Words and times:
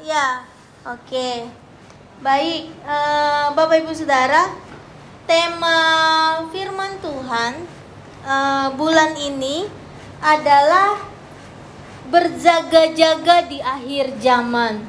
Ya, 0.00 0.48
oke. 0.88 1.44
Baik, 2.24 2.72
eh, 2.72 3.46
Bapak 3.52 3.84
Ibu 3.84 3.92
Saudara, 3.92 4.48
tema 5.28 5.76
firman 6.48 6.96
Tuhan 7.04 7.52
eh, 8.24 8.68
bulan 8.80 9.12
ini 9.20 9.68
adalah 10.24 10.96
berjaga-jaga 12.08 13.44
di 13.44 13.60
akhir 13.60 14.16
zaman. 14.24 14.88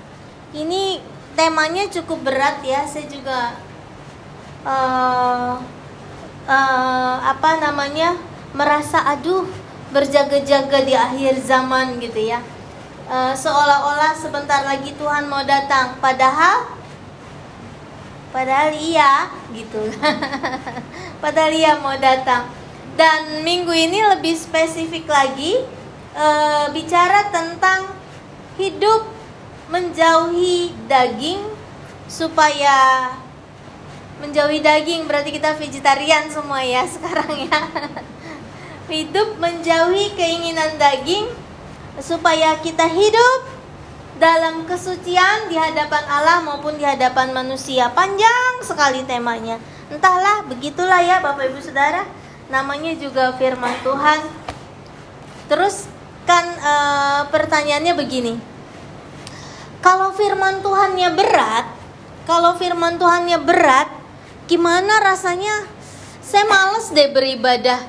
Ini 0.56 1.04
temanya 1.36 1.92
cukup 1.92 2.32
berat 2.32 2.64
ya. 2.64 2.88
Saya 2.88 3.04
juga 3.12 3.60
eh, 4.64 5.54
eh, 6.48 7.16
apa 7.20 7.52
namanya 7.60 8.16
merasa 8.56 9.04
aduh 9.12 9.44
berjaga-jaga 9.92 10.88
di 10.88 10.96
akhir 10.96 11.36
zaman 11.44 12.00
gitu 12.00 12.32
ya. 12.32 12.40
Eh, 13.12 13.36
seolah-olah 13.36 14.16
sebentar 14.16 14.64
lagi 14.64 14.96
Tuhan 14.96 15.28
mau 15.28 15.44
datang, 15.44 16.00
padahal 16.00 16.80
padahal 18.32 18.72
iya 18.72 19.28
gitu. 19.52 19.84
padahal 21.24 21.52
iya 21.52 21.76
mau 21.84 21.92
datang. 22.00 22.48
Dan 22.96 23.44
minggu 23.44 23.76
ini 23.76 24.00
lebih 24.16 24.32
spesifik 24.32 25.12
lagi 25.12 25.60
e, 26.12 26.28
bicara 26.76 27.32
tentang 27.32 27.92
hidup 28.56 29.08
menjauhi 29.68 30.72
daging 30.88 31.40
supaya 32.08 33.12
menjauhi 34.24 34.60
daging 34.60 35.08
berarti 35.08 35.36
kita 35.36 35.56
vegetarian 35.60 36.32
semua 36.32 36.64
ya 36.64 36.84
sekarang 36.96 37.48
ya. 37.48 37.60
hidup 38.88 39.36
menjauhi 39.40 40.16
keinginan 40.16 40.80
daging 40.80 41.32
supaya 42.00 42.56
kita 42.64 42.88
hidup 42.88 43.40
dalam 44.22 44.70
kesucian 44.70 45.50
di 45.50 45.58
hadapan 45.58 46.06
Allah 46.06 46.46
maupun 46.46 46.78
di 46.78 46.86
hadapan 46.86 47.34
manusia. 47.34 47.90
Panjang 47.92 48.62
sekali 48.62 49.02
temanya. 49.04 49.58
Entahlah, 49.90 50.46
begitulah 50.46 51.02
ya 51.02 51.20
Bapak 51.20 51.52
Ibu 51.52 51.60
Saudara. 51.60 52.06
Namanya 52.48 52.94
juga 52.96 53.34
firman 53.36 53.74
Tuhan. 53.82 54.22
Terus 55.50 55.90
kan 56.24 56.46
e, 56.48 56.74
pertanyaannya 57.34 57.94
begini. 57.98 58.34
Kalau 59.82 60.14
firman 60.14 60.62
Tuhannya 60.62 61.10
berat, 61.18 61.66
kalau 62.30 62.54
firman 62.56 63.02
Tuhannya 63.02 63.42
berat, 63.42 63.90
gimana 64.46 65.02
rasanya? 65.02 65.66
Saya 66.22 66.46
males 66.46 66.94
deh 66.94 67.10
beribadah. 67.10 67.82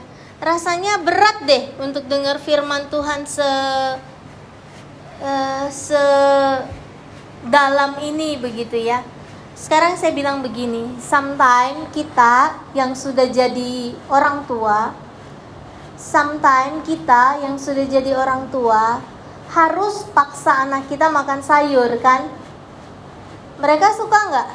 Rasanya 0.43 0.99
berat 1.07 1.47
deh 1.47 1.71
untuk 1.79 2.11
dengar 2.11 2.43
firman 2.43 2.91
Tuhan 2.91 3.23
se 3.31 3.47
uh, 5.23 5.67
sedalam 5.71 6.75
ini 8.03 8.43
begitu 8.43 8.75
ya. 8.75 9.07
Sekarang 9.55 9.95
saya 9.95 10.11
bilang 10.11 10.43
begini, 10.43 10.99
sometimes 10.99 11.95
kita 11.95 12.59
yang 12.75 12.91
sudah 12.99 13.31
jadi 13.31 13.95
orang 14.11 14.43
tua, 14.51 14.91
sometimes 15.95 16.91
kita 16.91 17.39
yang 17.39 17.55
sudah 17.55 17.87
jadi 17.87 18.11
orang 18.19 18.51
tua 18.51 18.99
harus 19.55 20.03
paksa 20.11 20.67
anak 20.67 20.91
kita 20.91 21.07
makan 21.07 21.39
sayur 21.39 22.03
kan? 22.03 22.27
Mereka 23.63 23.95
suka 23.95 24.19
nggak? 24.27 24.49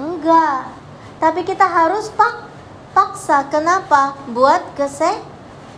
Enggak. 0.00 0.72
Tapi 1.20 1.44
kita 1.44 1.68
harus 1.68 2.08
pak 2.08 2.49
paksa. 3.00 3.48
Kenapa? 3.48 4.12
Buat 4.28 4.76
kese 4.76 5.08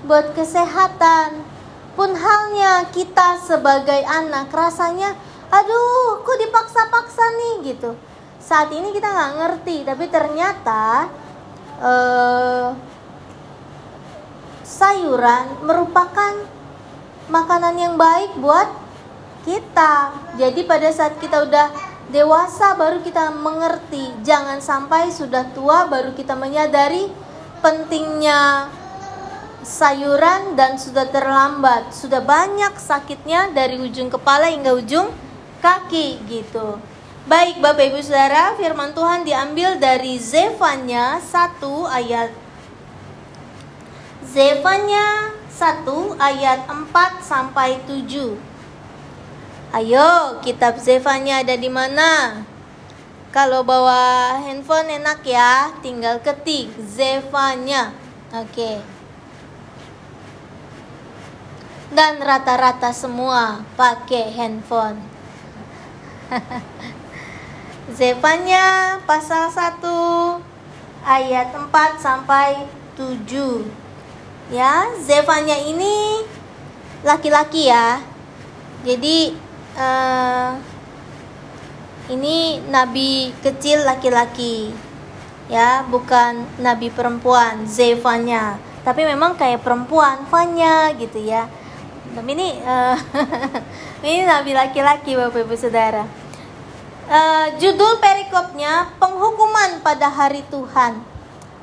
buat 0.02 0.34
kesehatan 0.34 1.46
pun 1.94 2.10
halnya 2.10 2.90
kita 2.90 3.38
sebagai 3.38 4.02
anak 4.02 4.50
rasanya 4.50 5.14
aduh 5.46 6.24
kok 6.26 6.38
dipaksa-paksa 6.42 7.22
nih 7.38 7.54
gitu 7.70 7.94
saat 8.42 8.74
ini 8.74 8.90
kita 8.90 9.06
nggak 9.06 9.34
ngerti 9.38 9.86
tapi 9.86 10.10
ternyata 10.10 11.06
eh, 11.78 12.68
sayuran 14.66 15.62
merupakan 15.62 16.34
makanan 17.30 17.78
yang 17.78 17.94
baik 17.94 18.34
buat 18.42 18.66
kita 19.46 20.10
jadi 20.34 20.60
pada 20.66 20.90
saat 20.90 21.14
kita 21.22 21.46
udah 21.46 21.91
dewasa 22.12 22.76
baru 22.76 23.00
kita 23.00 23.32
mengerti 23.32 24.12
jangan 24.20 24.60
sampai 24.60 25.08
sudah 25.08 25.48
tua 25.56 25.88
baru 25.88 26.12
kita 26.12 26.36
menyadari 26.36 27.08
pentingnya 27.64 28.68
sayuran 29.64 30.58
dan 30.58 30.76
sudah 30.76 31.08
terlambat, 31.08 31.94
sudah 31.94 32.20
banyak 32.20 32.76
sakitnya 32.76 33.54
dari 33.54 33.78
ujung 33.78 34.10
kepala 34.12 34.50
hingga 34.50 34.74
ujung 34.76 35.08
kaki 35.62 36.20
gitu. 36.28 36.76
Baik 37.22 37.62
Bapak 37.62 37.94
Ibu 37.94 38.02
Saudara, 38.02 38.58
firman 38.58 38.90
Tuhan 38.90 39.22
diambil 39.22 39.78
dari 39.78 40.18
Zefanya 40.18 41.22
1 41.22 41.62
ayat 41.86 42.34
Zefanya 44.26 45.30
1 45.54 45.86
ayat 46.18 46.66
4 46.66 47.22
sampai 47.22 47.78
7. 47.86 48.51
Ayo, 49.72 50.36
kitab 50.44 50.76
Zefanya 50.76 51.40
ada 51.40 51.56
di 51.56 51.72
mana? 51.72 52.44
Kalau 53.32 53.64
bawa 53.64 54.36
handphone 54.44 55.00
enak 55.00 55.24
ya, 55.24 55.72
tinggal 55.80 56.20
ketik 56.20 56.68
Zefanya. 56.76 57.96
Oke. 58.36 58.84
Dan 61.88 62.20
rata-rata 62.20 62.92
semua 62.92 63.64
pakai 63.72 64.36
handphone. 64.36 65.00
Zefanya 67.96 69.00
pasal 69.08 69.48
1 69.48 69.80
ayat 71.00 71.48
4 71.48 71.72
sampai 71.96 72.68
7. 73.00 73.24
Ya, 74.52 74.84
Zefanya 75.00 75.56
ini 75.56 76.28
laki-laki 77.00 77.72
ya. 77.72 78.04
Jadi 78.84 79.48
uh, 79.78 80.58
ini 82.10 82.60
nabi 82.68 83.32
kecil 83.40 83.84
laki-laki. 83.86 84.72
Ya, 85.50 85.84
bukan 85.88 86.48
nabi 86.58 86.88
perempuan 86.88 87.68
Zefanya. 87.68 88.56
Tapi 88.82 89.04
memang 89.04 89.36
kayak 89.36 89.62
perempuan 89.62 90.24
Fanya 90.26 90.90
gitu 90.96 91.22
ya 91.22 91.46
tapi 92.12 92.36
ini 92.36 92.60
uh, 92.60 92.96
ini 94.04 94.28
nabi 94.28 94.52
laki-laki 94.52 95.16
Bapak 95.16 95.48
Ibu 95.48 95.56
Saudara. 95.56 96.04
Uh, 97.08 97.46
judul 97.56 97.98
perikopnya 97.98 98.92
penghukuman 99.00 99.80
pada 99.80 100.12
hari 100.12 100.44
Tuhan. 100.52 101.00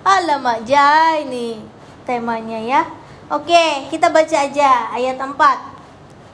Alamak 0.01 0.65
ja 0.65 1.15
ini 1.21 1.61
temanya 2.03 2.59
ya. 2.59 2.81
Oke, 3.29 3.85
kita 3.93 4.09
baca 4.09 4.37
aja 4.41 4.89
ayat 4.89 5.21
4. 5.21 5.37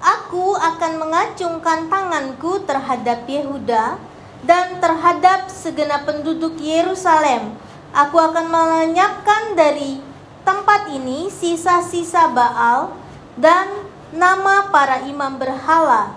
Aku 0.03 0.55
akan 0.59 0.99
mengacungkan 0.99 1.87
tanganku 1.87 2.63
terhadap 2.67 3.23
Yehuda 3.23 3.95
dan 4.43 4.77
terhadap 4.83 5.47
segenap 5.47 6.03
penduduk 6.03 6.59
Yerusalem. 6.59 7.55
Aku 7.95 8.19
akan 8.19 8.51
melenyapkan 8.51 9.55
dari 9.55 10.03
tempat 10.43 10.91
ini 10.91 11.31
sisa-sisa 11.31 12.27
Baal 12.29 12.91
dan 13.39 13.71
nama 14.11 14.67
para 14.69 15.07
imam 15.07 15.39
berhala. 15.39 16.13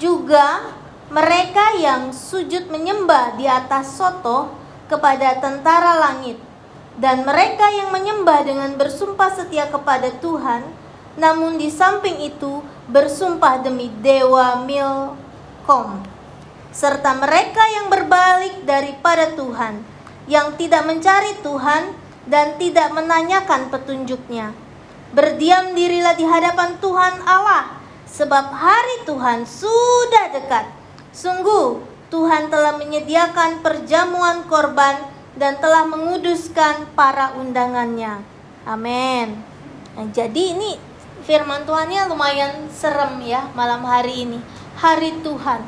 Juga 0.00 0.72
mereka 1.12 1.76
yang 1.76 2.16
sujud 2.16 2.72
menyembah 2.72 3.36
di 3.36 3.44
atas 3.44 4.00
soto 4.00 4.56
kepada 4.88 5.36
tentara 5.38 6.00
langit 6.00 6.40
dan 6.96 7.22
mereka 7.22 7.68
yang 7.70 7.92
menyembah 7.94 8.42
dengan 8.42 8.74
bersumpah 8.74 9.30
setia 9.30 9.68
kepada 9.68 10.10
Tuhan 10.18 10.79
namun 11.18 11.58
di 11.58 11.72
samping 11.72 12.22
itu 12.22 12.62
bersumpah 12.86 13.62
demi 13.62 13.90
dewa 14.02 14.62
Milkom 14.62 16.02
serta 16.70 17.18
mereka 17.18 17.62
yang 17.74 17.90
berbalik 17.90 18.62
daripada 18.62 19.34
Tuhan 19.34 19.82
yang 20.30 20.54
tidak 20.54 20.86
mencari 20.86 21.34
Tuhan 21.42 21.94
dan 22.30 22.54
tidak 22.58 22.94
menanyakan 22.94 23.74
petunjuknya 23.74 24.54
Berdiam 25.10 25.74
dirilah 25.74 26.14
di 26.14 26.22
hadapan 26.22 26.78
Tuhan 26.78 27.26
Allah, 27.26 27.82
sebab 28.06 28.54
hari 28.54 29.02
Tuhan 29.02 29.42
sudah 29.42 30.30
dekat. 30.30 30.70
Sungguh, 31.10 31.82
Tuhan 32.14 32.46
telah 32.46 32.78
menyediakan 32.78 33.58
perjamuan 33.58 34.46
korban 34.46 35.02
dan 35.34 35.58
telah 35.58 35.82
menguduskan 35.82 36.94
para 36.94 37.34
undangannya. 37.34 38.22
Amin. 38.62 39.34
Nah, 39.98 40.06
jadi 40.14 40.54
ini 40.54 40.78
firman 41.24 41.64
Tuhannya 41.68 42.08
lumayan 42.08 42.68
serem 42.72 43.20
ya 43.24 43.48
malam 43.52 43.84
hari 43.84 44.28
ini. 44.28 44.38
Hari 44.78 45.20
Tuhan. 45.20 45.60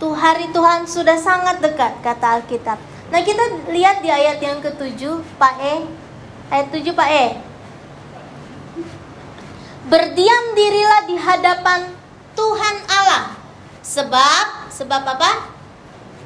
Tuh 0.00 0.16
hari 0.16 0.48
Tuhan 0.54 0.88
sudah 0.88 1.18
sangat 1.18 1.60
dekat 1.60 2.00
kata 2.00 2.40
Alkitab. 2.40 2.80
Nah, 3.10 3.20
kita 3.26 3.68
lihat 3.68 4.00
di 4.00 4.08
ayat 4.08 4.38
yang 4.38 4.62
ketujuh, 4.62 5.20
Pak 5.36 5.54
E. 5.58 5.76
Ayat 6.48 6.70
7 6.70 6.94
Pak 6.94 7.10
E. 7.10 7.26
Berdiam 9.90 10.44
dirilah 10.54 11.02
di 11.10 11.16
hadapan 11.18 11.90
Tuhan 12.38 12.76
Allah 12.86 13.40
Sebab 13.90 14.70
sebab 14.70 15.02
apa? 15.02 15.50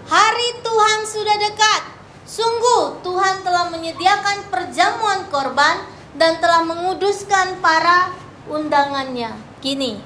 Hari 0.05 0.49
Tuhan 0.61 0.99
sudah 1.09 1.37
dekat. 1.41 1.83
Sungguh 2.29 3.01
Tuhan 3.01 3.41
telah 3.41 3.73
menyediakan 3.73 4.53
perjamuan 4.53 5.25
korban 5.33 5.81
dan 6.21 6.37
telah 6.45 6.61
menguduskan 6.69 7.57
para 7.65 8.13
undangannya. 8.49 9.33
Gini. 9.61 10.01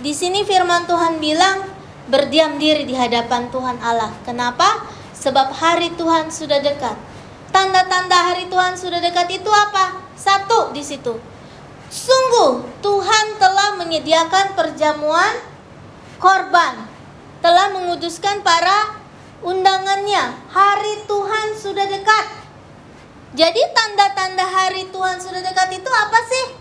Di 0.00 0.12
sini 0.16 0.42
firman 0.48 0.88
Tuhan 0.88 1.20
bilang 1.20 1.68
berdiam 2.08 2.56
diri 2.56 2.88
di 2.88 2.96
hadapan 2.96 3.52
Tuhan 3.52 3.78
Allah. 3.78 4.10
Kenapa? 4.26 4.88
Sebab 5.14 5.52
hari 5.52 5.92
Tuhan 5.94 6.32
sudah 6.32 6.58
dekat. 6.64 6.96
Tanda-tanda 7.52 8.32
hari 8.32 8.48
Tuhan 8.48 8.78
sudah 8.78 8.98
dekat 9.02 9.28
itu 9.30 9.50
apa? 9.50 10.00
Satu 10.16 10.72
di 10.72 10.80
situ. 10.80 11.18
Sungguh 11.90 12.64
Tuhan 12.80 13.36
telah 13.36 13.76
menyediakan 13.76 14.54
perjamuan 14.54 15.34
korban. 16.22 16.86
Telah 17.44 17.74
menguduskan 17.74 18.40
para 18.40 18.96
undangannya. 19.44 20.38
Hari 20.48 21.04
Tuhan 21.04 21.46
sudah 21.58 21.84
dekat. 21.84 22.26
Jadi 23.30 23.62
tanda-tanda 23.76 24.42
hari 24.42 24.90
Tuhan 24.90 25.20
sudah 25.20 25.42
dekat 25.44 25.68
itu 25.76 25.90
apa 25.90 26.18
sih? 26.26 26.59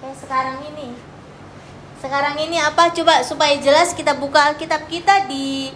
Kayak 0.00 0.16
sekarang 0.16 0.64
ini. 0.72 0.96
Sekarang 2.00 2.40
ini 2.40 2.56
apa? 2.56 2.88
Coba 2.88 3.20
supaya 3.20 3.52
jelas 3.60 3.92
kita 3.92 4.16
buka 4.16 4.48
Alkitab 4.48 4.88
kita 4.88 5.28
di 5.28 5.68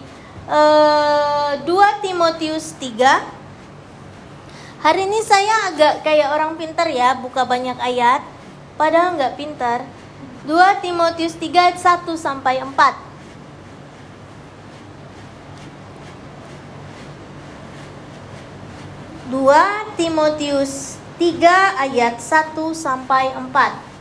eh, 0.48 1.52
2 1.60 2.00
Timotius 2.00 2.72
3. 2.80 3.20
Hari 4.80 5.04
ini 5.04 5.20
saya 5.20 5.68
agak 5.68 6.00
kayak 6.00 6.32
orang 6.32 6.56
pintar 6.56 6.88
ya, 6.88 7.12
buka 7.20 7.44
banyak 7.44 7.76
ayat. 7.76 8.24
Padahal 8.80 9.20
nggak 9.20 9.36
pintar. 9.36 9.84
2 10.48 10.56
Timotius 10.80 11.36
3 11.36 11.76
1 11.76 12.08
sampai 12.16 12.64
4. 12.64 12.96
2 19.28 20.00
Timotius 20.00 20.96
3 21.20 21.84
ayat 21.84 22.16
1 22.16 22.56
sampai 22.72 23.36
4. 23.36 23.92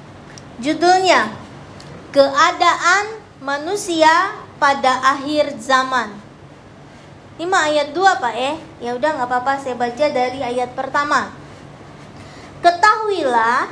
Judulnya 0.64 1.28
Keadaan 2.16 3.20
manusia 3.44 4.32
pada 4.62 5.02
akhir 5.02 5.60
zaman. 5.60 6.14
Ini 7.36 7.50
mah 7.50 7.68
ayat 7.68 7.92
2 7.92 8.22
Pak 8.22 8.36
eh. 8.38 8.56
Ya 8.80 8.94
udah 8.96 9.18
nggak 9.18 9.28
apa-apa 9.28 9.60
saya 9.60 9.76
baca 9.76 10.06
dari 10.14 10.40
ayat 10.40 10.72
pertama. 10.78 11.34
Ketahuilah 12.62 13.66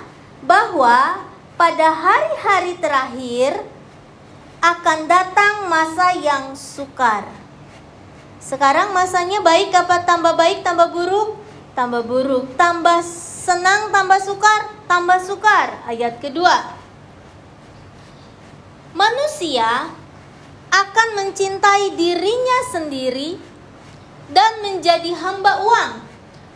bahwa 0.43 1.21
pada 1.55 1.87
hari-hari 1.93 2.75
terakhir 2.81 3.61
akan 4.59 5.05
datang 5.05 5.69
masa 5.69 6.17
yang 6.17 6.57
sukar. 6.57 7.23
Sekarang 8.41 8.91
masanya 8.91 9.39
baik 9.45 9.69
apa 9.69 10.01
tambah 10.03 10.33
baik 10.33 10.65
tambah 10.65 10.89
buruk? 10.89 11.39
tambah 11.71 12.03
buruk, 12.03 12.59
tambah 12.59 12.99
senang, 13.41 13.89
tambah 13.95 14.19
sukar, 14.19 14.61
tambah 14.87 15.19
sukar. 15.23 15.87
Ayat 15.87 16.19
kedua. 16.19 16.80
Manusia 18.91 19.87
akan 20.67 21.07
mencintai 21.15 21.95
dirinya 21.95 22.59
sendiri 22.75 23.39
dan 24.27 24.59
menjadi 24.59 25.15
hamba 25.15 25.63
uang. 25.63 25.93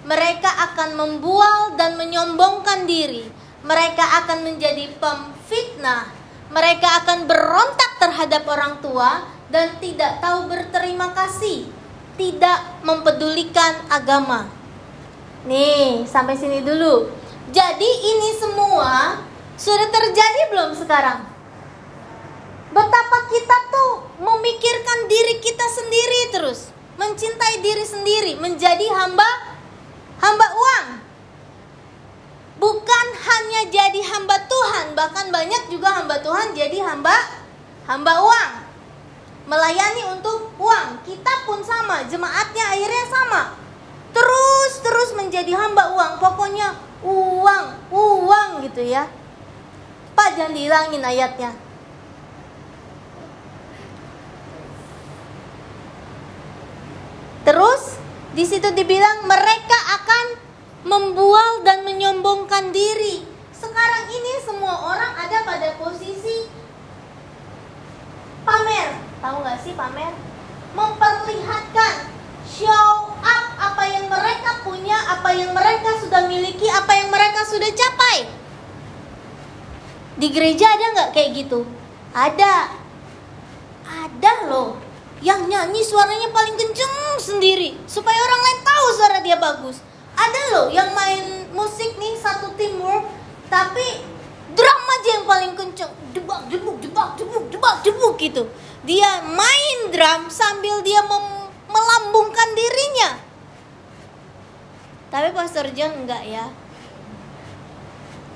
Mereka 0.03 0.51
akan 0.71 0.99
membual 0.99 1.79
dan 1.79 1.95
menyombongkan 1.95 2.83
diri. 2.83 3.23
Mereka 3.63 4.03
akan 4.23 4.51
menjadi 4.51 4.91
pemfitnah. 4.99 6.11
Mereka 6.51 7.03
akan 7.03 7.23
berontak 7.23 8.03
terhadap 8.03 8.43
orang 8.45 8.83
tua 8.83 9.25
dan 9.47 9.79
tidak 9.79 10.19
tahu 10.19 10.51
berterima 10.51 11.15
kasih, 11.15 11.65
tidak 12.19 12.83
mempedulikan 12.83 13.79
agama. 13.87 14.45
Nih, 15.47 16.03
sampai 16.03 16.35
sini 16.35 16.61
dulu. 16.61 17.09
Jadi 17.49 17.89
ini 18.11 18.29
semua 18.37 19.23
sudah 19.55 19.87
terjadi 19.87 20.41
belum 20.51 20.75
sekarang? 20.77 21.34
Betapa 22.75 23.31
kita 23.31 23.57
tuh 23.71 24.19
memikirkan 24.19 25.07
diri 25.07 25.39
kita 25.39 25.63
sendiri 25.63 26.21
terus, 26.35 26.75
mencintai 26.99 27.63
diri 27.63 27.87
sendiri, 27.87 28.35
menjadi 28.35 28.83
hamba 28.91 29.29
hamba 30.19 30.47
uang. 30.51 30.87
Bukan 32.59 33.07
hanya 33.15 33.61
jadi 33.71 34.01
hamba 34.11 34.43
Tuhan, 34.51 34.91
bahkan 34.91 35.31
banyak 35.31 35.71
juga 35.71 36.03
hamba 36.03 36.19
Tuhan 36.19 36.51
jadi 36.51 36.83
hamba 36.83 37.15
hamba 37.87 38.13
uang. 38.19 38.51
Melayani 39.47 40.11
untuk 40.11 40.51
uang. 40.59 41.07
Kita 41.07 41.47
pun 41.47 41.63
sama, 41.63 42.03
jemaatnya 42.11 42.75
akhirnya 42.75 43.05
sama 43.07 43.41
terus 44.15 44.79
terus 44.79 45.09
menjadi 45.11 45.51
hamba 45.59 45.91
uang 45.91 46.13
pokoknya 46.23 46.71
uang 47.03 47.65
uang 47.91 48.49
gitu 48.63 48.87
ya 48.87 49.11
Pak 50.15 50.39
jangan 50.39 50.55
dihilangin 50.55 51.03
ayatnya 51.03 51.51
terus 57.45 57.95
di 58.35 58.43
situ 58.43 58.67
dibilang 58.73 59.29
mereka 59.29 59.79
akan 60.01 60.25
membual 60.83 61.63
dan 61.63 61.85
menyombongkan 61.85 62.73
diri 62.73 63.23
sekarang 63.55 64.05
ini 64.11 64.33
semua 64.43 64.75
orang 64.91 65.13
ada 65.15 65.45
pada 65.47 65.69
posisi 65.79 66.49
pamer 68.43 68.97
tahu 69.23 69.45
nggak 69.45 69.59
sih 69.63 69.73
pamer 69.77 70.13
memperlihatkan 70.75 72.11
show 72.45 73.15
up 73.23 73.45
apa 73.57 73.83
yang 73.89 74.05
mereka 74.11 74.61
punya, 74.61 74.95
apa 74.95 75.29
yang 75.33 75.51
mereka 75.55 75.97
sudah 76.03 76.27
miliki, 76.29 76.67
apa 76.69 76.91
yang 76.93 77.09
mereka 77.09 77.41
sudah 77.47 77.71
capai. 77.71 78.29
Di 80.15 80.27
gereja 80.31 80.69
ada 80.69 80.85
nggak 80.95 81.11
kayak 81.11 81.29
gitu? 81.43 81.67
Ada. 82.15 82.71
Ada 83.85 84.31
loh. 84.47 84.84
Yang 85.25 85.41
nyanyi 85.49 85.81
suaranya 85.81 86.29
paling 86.29 86.53
kenceng 86.53 87.17
sendiri 87.17 87.73
supaya 87.89 88.13
orang 88.13 88.41
lain 88.45 88.59
tahu 88.61 88.85
suara 88.93 89.17
dia 89.25 89.41
bagus. 89.41 89.81
Ada 90.13 90.41
loh 90.53 90.67
yang 90.69 90.93
main 90.93 91.49
musik 91.49 91.97
nih 91.97 92.13
satu 92.21 92.53
teamwork 92.53 93.09
tapi 93.49 94.05
drum 94.53 94.81
aja 94.85 95.09
yang 95.17 95.25
paling 95.25 95.53
kenceng. 95.57 95.89
Jebak, 96.13 96.45
jebuk, 96.47 96.77
jebak, 96.77 97.17
jebuk, 97.17 97.49
jebak, 97.49 97.75
jebuk 97.81 98.13
gitu. 98.21 98.45
Dia 98.85 99.25
main 99.25 99.89
drum 99.89 100.29
sambil 100.29 100.85
dia 100.85 101.01
melambungkan 101.65 102.49
dirinya. 102.53 103.17
Tapi 105.09 105.33
Pastor 105.33 105.73
John 105.73 106.05
enggak 106.05 106.21
ya. 106.21 106.53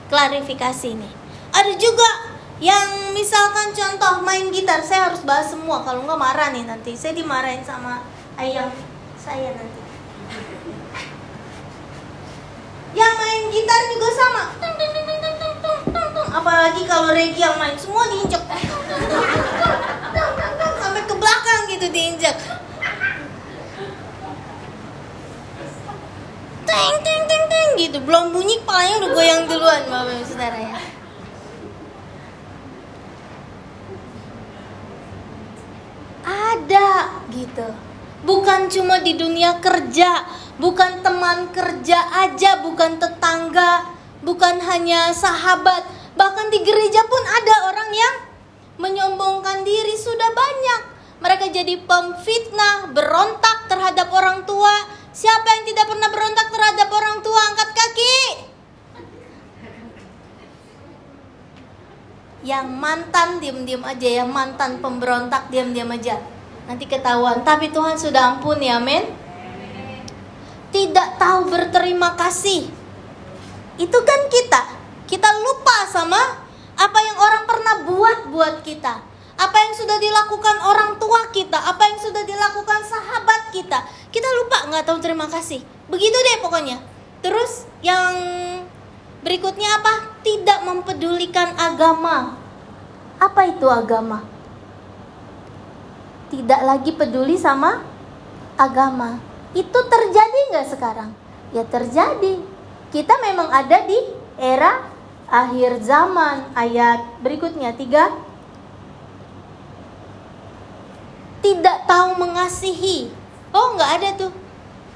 Klarifikasi 0.10 0.90
nih. 0.98 1.14
Ada 1.54 1.74
juga 1.78 2.10
yang 2.60 3.16
misalkan 3.16 3.72
contoh 3.72 4.20
main 4.24 4.52
gitar, 4.52 4.84
saya 4.84 5.12
harus 5.12 5.24
bahas 5.24 5.48
semua 5.48 5.80
kalau 5.84 6.04
enggak 6.04 6.20
marah 6.20 6.52
nih 6.52 6.68
nanti. 6.68 6.92
Saya 6.96 7.16
dimarahin 7.16 7.64
sama 7.64 8.04
ayang 8.36 8.72
saya 9.16 9.56
nanti. 9.56 9.82
Yang 12.92 13.14
main 13.16 13.44
gitar 13.52 13.82
juga 13.96 14.10
sama. 14.12 14.44
Apalagi 16.30 16.84
kalau 16.84 17.16
Regi 17.16 17.40
yang 17.40 17.56
main 17.56 17.80
semua 17.80 18.06
diinjek. 18.12 18.44
Sampai 20.80 21.04
ke 21.08 21.16
belakang 21.16 21.62
gitu 21.72 21.88
diinjek. 21.90 22.38
teng 26.70 26.96
teng 27.02 27.24
teng 27.26 27.44
teng 27.50 27.70
gitu 27.82 27.98
belum 28.06 28.30
bunyi 28.30 28.62
kepalanya 28.62 28.96
udah 29.02 29.10
goyang 29.18 29.42
duluan 29.50 29.82
bapak 29.90 30.22
saudara 30.22 30.60
ya 30.62 30.78
ada 36.30 36.89
gitu 37.32 37.68
bukan 38.24 38.68
cuma 38.68 39.00
di 39.00 39.16
dunia 39.16 39.60
kerja 39.64 40.24
bukan 40.60 41.00
teman 41.04 41.52
kerja 41.56 42.00
aja 42.28 42.60
bukan 42.64 43.00
tetangga 43.00 43.88
bukan 44.24 44.60
hanya 44.64 45.12
sahabat 45.16 45.88
bahkan 46.20 46.52
di 46.52 46.60
gereja 46.64 47.02
pun 47.08 47.24
ada 47.24 47.56
orang 47.72 47.92
yang 47.96 48.16
menyombongkan 48.80 49.64
diri 49.64 49.96
sudah 49.96 50.32
banyak 50.36 50.82
mereka 51.20 51.46
jadi 51.52 51.80
pemfitnah 51.84 52.92
berontak 52.96 53.68
terhadap 53.68 54.08
orang 54.12 54.44
tua 54.48 55.00
Siapa 55.20 55.48
yang 55.52 55.64
tidak 55.68 55.86
pernah 55.92 56.10
berontak 56.14 56.48
terhadap 56.48 56.88
orang 56.96 57.18
tua 57.20 57.42
angkat 57.52 57.70
kaki? 57.76 58.18
Yang 62.48 62.68
mantan 62.72 63.30
diam-diam 63.44 63.84
aja, 63.84 64.24
yang 64.24 64.32
mantan 64.32 64.80
pemberontak 64.80 65.52
diam-diam 65.52 65.92
aja. 65.92 66.24
Nanti 66.70 66.86
ketahuan. 66.86 67.42
Tapi 67.42 67.74
Tuhan 67.74 67.98
sudah 67.98 68.38
ampun 68.38 68.62
ya, 68.62 68.78
men. 68.78 69.10
Tidak 70.70 71.18
tahu 71.18 71.50
berterima 71.50 72.14
kasih. 72.14 72.70
Itu 73.82 73.98
kan 74.06 74.22
kita. 74.30 74.62
Kita 75.10 75.30
lupa 75.42 75.90
sama 75.90 76.22
apa 76.80 77.00
yang 77.04 77.18
orang 77.20 77.44
pernah 77.44 77.76
buat 77.84 78.18
buat 78.32 78.56
kita, 78.64 79.04
apa 79.36 79.58
yang 79.60 79.74
sudah 79.76 79.98
dilakukan 80.00 80.58
orang 80.64 80.96
tua 80.96 81.28
kita, 81.36 81.60
apa 81.60 81.84
yang 81.92 82.00
sudah 82.00 82.24
dilakukan 82.24 82.80
sahabat 82.88 83.52
kita, 83.52 83.84
kita 84.16 84.30
lupa 84.40 84.72
nggak 84.72 84.88
tahu 84.88 85.04
terima 85.04 85.28
kasih. 85.28 85.60
Begitu 85.92 86.16
deh 86.16 86.38
pokoknya. 86.40 86.80
Terus 87.20 87.68
yang 87.84 88.16
berikutnya 89.28 89.84
apa? 89.84 90.24
Tidak 90.24 90.64
mempedulikan 90.64 91.52
agama. 91.60 92.40
Apa 93.20 93.52
itu 93.52 93.68
agama? 93.68 94.24
Tidak 96.30 96.62
lagi 96.62 96.94
peduli 96.94 97.36
sama 97.36 97.82
agama. 98.54 99.18
Itu 99.58 99.80
terjadi 99.90 100.40
nggak 100.54 100.68
sekarang? 100.70 101.10
Ya 101.50 101.66
terjadi. 101.66 102.38
Kita 102.94 103.18
memang 103.22 103.50
ada 103.50 103.86
di 103.86 103.98
era 104.38 104.86
akhir 105.30 105.82
zaman. 105.82 106.54
Ayat 106.54 107.02
berikutnya 107.22 107.74
tiga 107.74 108.14
tidak 111.40 111.88
tahu 111.88 112.20
mengasihi. 112.20 113.10
Oh, 113.50 113.74
nggak 113.74 113.92
ada 114.02 114.10
tuh. 114.16 114.32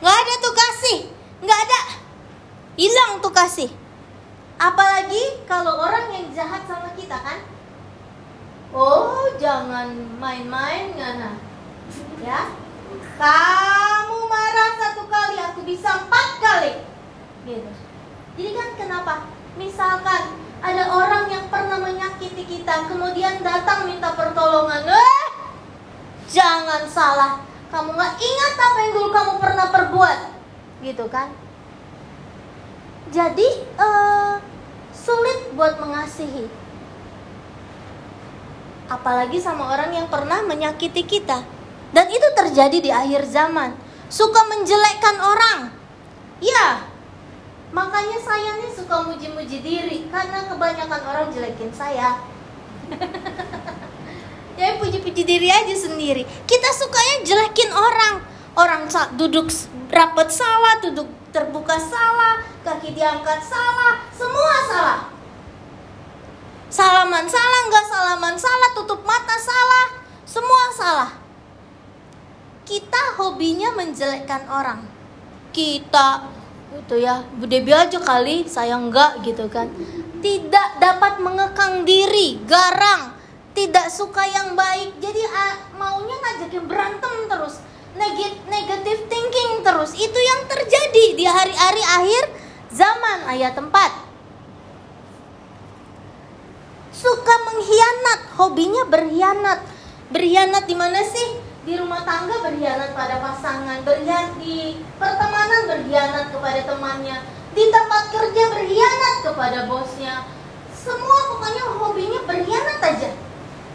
Nggak 0.03 0.17
ada 0.21 0.33
tuh 0.37 0.53
kasih. 0.53 0.99
Nggak 1.41 1.59
ada. 1.65 1.81
Hilang 2.77 3.11
tuh 3.23 3.33
kasih. 3.33 3.69
Apalagi 4.61 5.43
kalau 5.49 5.81
orang 5.81 6.13
yang 6.13 6.25
jahat 6.35 6.61
sama 6.69 6.93
kita 6.93 7.17
kan. 7.17 7.52
Oh, 8.73 9.29
jangan 9.37 9.93
main-main 10.17 10.97
ngana. 10.97 11.37
Ya. 12.25 12.49
Kamu 13.13 14.17
marah 14.25 14.71
satu 14.81 15.05
kali, 15.05 15.37
aku 15.37 15.61
bisa 15.61 15.93
empat 16.01 16.27
kali. 16.41 16.73
Gitu. 17.45 17.71
Jadi 18.33 18.49
kan 18.57 18.69
kenapa? 18.73 19.13
Misalkan 19.53 20.41
ada 20.57 20.89
orang 20.89 21.29
yang 21.29 21.45
pernah 21.53 21.77
menyakiti 21.77 22.49
kita, 22.49 22.89
kemudian 22.89 23.45
datang 23.45 23.85
minta 23.85 24.17
pertolongan. 24.17 24.89
Eh, 24.89 25.23
Jangan 26.33 26.89
salah. 26.89 27.45
Kamu 27.69 27.93
nggak 27.93 28.17
ingat 28.17 28.53
apa 28.57 28.77
yang 28.81 28.91
dulu 28.97 29.09
kamu 29.13 29.33
pernah 29.37 29.67
perbuat, 29.69 30.19
gitu 30.81 31.05
kan? 31.13 31.29
Jadi 33.13 33.69
uh, 33.77 34.41
sulit 34.89 35.53
buat 35.53 35.77
mengasihi. 35.77 36.62
Apalagi 38.91 39.39
sama 39.39 39.71
orang 39.71 39.95
yang 39.95 40.07
pernah 40.11 40.43
menyakiti 40.43 41.03
kita. 41.03 41.43
Dan 41.93 42.09
itu 42.09 42.27
terjadi 42.33 42.77
di 42.79 42.91
akhir 42.91 43.27
zaman. 43.29 43.73
Suka 44.09 44.43
menjelekkan 44.49 45.17
orang. 45.21 45.59
Ya, 46.43 46.83
makanya 47.71 48.19
saya 48.19 48.59
nih 48.59 48.71
suka 48.73 49.07
muji-muji 49.07 49.63
diri 49.63 50.09
karena 50.11 50.45
kebanyakan 50.49 51.01
orang 51.07 51.27
jelekin 51.31 51.71
saya. 51.71 52.19
ya 54.59 54.77
puji-puji 54.77 55.23
diri 55.25 55.49
aja 55.49 55.75
sendiri 55.75 56.23
kita 56.45 56.69
sukanya 56.77 57.15
jelekin 57.25 57.71
orang 57.73 58.15
orang 58.53 58.81
duduk 59.17 59.49
rapat 59.89 60.29
salah 60.29 60.77
duduk 60.81 61.09
terbuka 61.33 61.77
salah 61.77 62.41
kaki 62.61 62.93
diangkat 62.93 63.41
salah 63.41 64.05
semua 64.13 64.55
salah 64.69 64.99
salaman 66.73 67.29
salah 67.29 67.61
nggak 67.69 67.85
salaman 67.85 68.33
salah 68.33 68.69
tutup 68.73 69.05
mata 69.05 69.37
salah 69.37 70.01
semua 70.25 70.63
salah. 70.73 71.11
Kita 72.65 73.21
hobinya 73.21 73.69
menjelekkan 73.77 74.49
orang. 74.49 74.81
Kita 75.53 76.33
itu 76.73 76.97
ya 76.97 77.21
bude 77.37 77.61
aja 77.69 78.01
kali 78.01 78.49
saya 78.49 78.81
enggak 78.81 79.21
gitu 79.21 79.45
kan. 79.53 79.69
Tidak 80.17 80.81
dapat 80.81 81.21
mengekang 81.21 81.85
diri 81.85 82.41
garang. 82.49 83.13
Tidak 83.53 83.93
suka 83.93 84.25
yang 84.25 84.57
baik 84.57 84.97
jadi 84.97 85.29
uh, 85.29 85.77
maunya 85.77 86.17
ngajakin 86.17 86.65
berantem 86.65 87.29
terus. 87.29 87.61
Negatif 88.49 89.05
thinking 89.05 89.61
terus. 89.61 89.93
Itu 89.93 90.17
yang 90.17 90.49
terjadi 90.49 91.05
di 91.13 91.25
hari-hari 91.29 91.83
akhir 91.85 92.23
zaman 92.73 93.29
ayat 93.29 93.53
4 93.53 94.02
suka 97.03 97.35
mengkhianat. 97.51 98.19
Hobinya 98.39 98.87
berkhianat. 98.87 99.59
Berkhianat 100.07 100.63
di 100.63 100.75
mana 100.79 101.03
sih? 101.03 101.43
Di 101.67 101.75
rumah 101.75 102.07
tangga 102.07 102.39
berkhianat 102.39 102.95
pada 102.95 103.19
pasangan 103.19 103.83
berkhianat 103.83 104.35
di 104.39 104.83
pertemanan 104.99 105.67
berkhianat 105.67 106.31
kepada 106.31 106.59
temannya 106.67 107.17
di 107.55 107.63
tempat 107.71 108.03
kerja 108.11 108.43
berkhianat 108.51 109.15
kepada 109.23 109.59
bosnya. 109.67 110.27
Semua 110.71 111.19
pokoknya 111.31 111.63
hobinya 111.79 112.19
berkhianat 112.27 112.79
aja. 112.83 113.11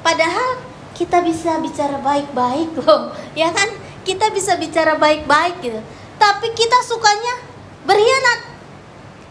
Padahal 0.04 0.61
kita 0.92 1.25
bisa 1.25 1.56
bicara 1.64 1.97
baik-baik 2.00 2.76
loh, 2.85 3.16
ya 3.32 3.49
kan? 3.52 3.68
Kita 4.04 4.28
bisa 4.32 4.56
bicara 4.61 4.97
baik-baik 5.00 5.61
gitu. 5.64 5.80
Tapi 6.20 6.52
kita 6.52 6.76
sukanya 6.85 7.40
berkhianat. 7.88 8.40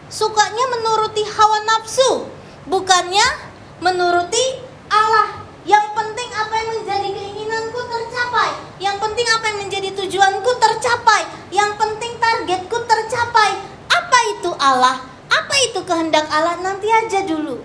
Sukanya 0.08 0.66
menuruti 0.72 1.22
hawa 1.28 1.60
nafsu, 1.68 2.32
bukannya 2.66 3.47
menuruti 3.82 4.46
Allah. 4.90 5.44
Yang 5.68 5.86
penting 5.92 6.30
apa 6.32 6.54
yang 6.56 6.70
menjadi 6.80 7.10
keinginanku 7.12 7.80
tercapai. 7.92 8.50
Yang 8.80 8.98
penting 9.04 9.28
apa 9.28 9.46
yang 9.52 9.60
menjadi 9.68 9.90
tujuanku 10.00 10.52
tercapai. 10.56 11.22
Yang 11.52 11.72
penting 11.76 12.14
targetku 12.16 12.78
tercapai. 12.88 13.52
Apa 13.92 14.18
itu 14.38 14.52
Allah? 14.56 15.04
Apa 15.28 15.56
itu 15.68 15.84
kehendak 15.84 16.32
Allah? 16.32 16.56
Nanti 16.64 16.88
aja 16.88 17.28
dulu. 17.28 17.60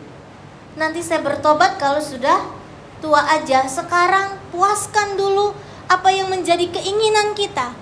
Nanti 0.74 1.04
saya 1.04 1.22
bertobat 1.22 1.78
kalau 1.78 2.02
sudah 2.02 2.42
tua 2.98 3.22
aja, 3.28 3.68
sekarang 3.68 4.40
puaskan 4.50 5.14
dulu 5.20 5.52
apa 5.86 6.08
yang 6.10 6.32
menjadi 6.32 6.64
keinginan 6.72 7.36
kita. 7.36 7.76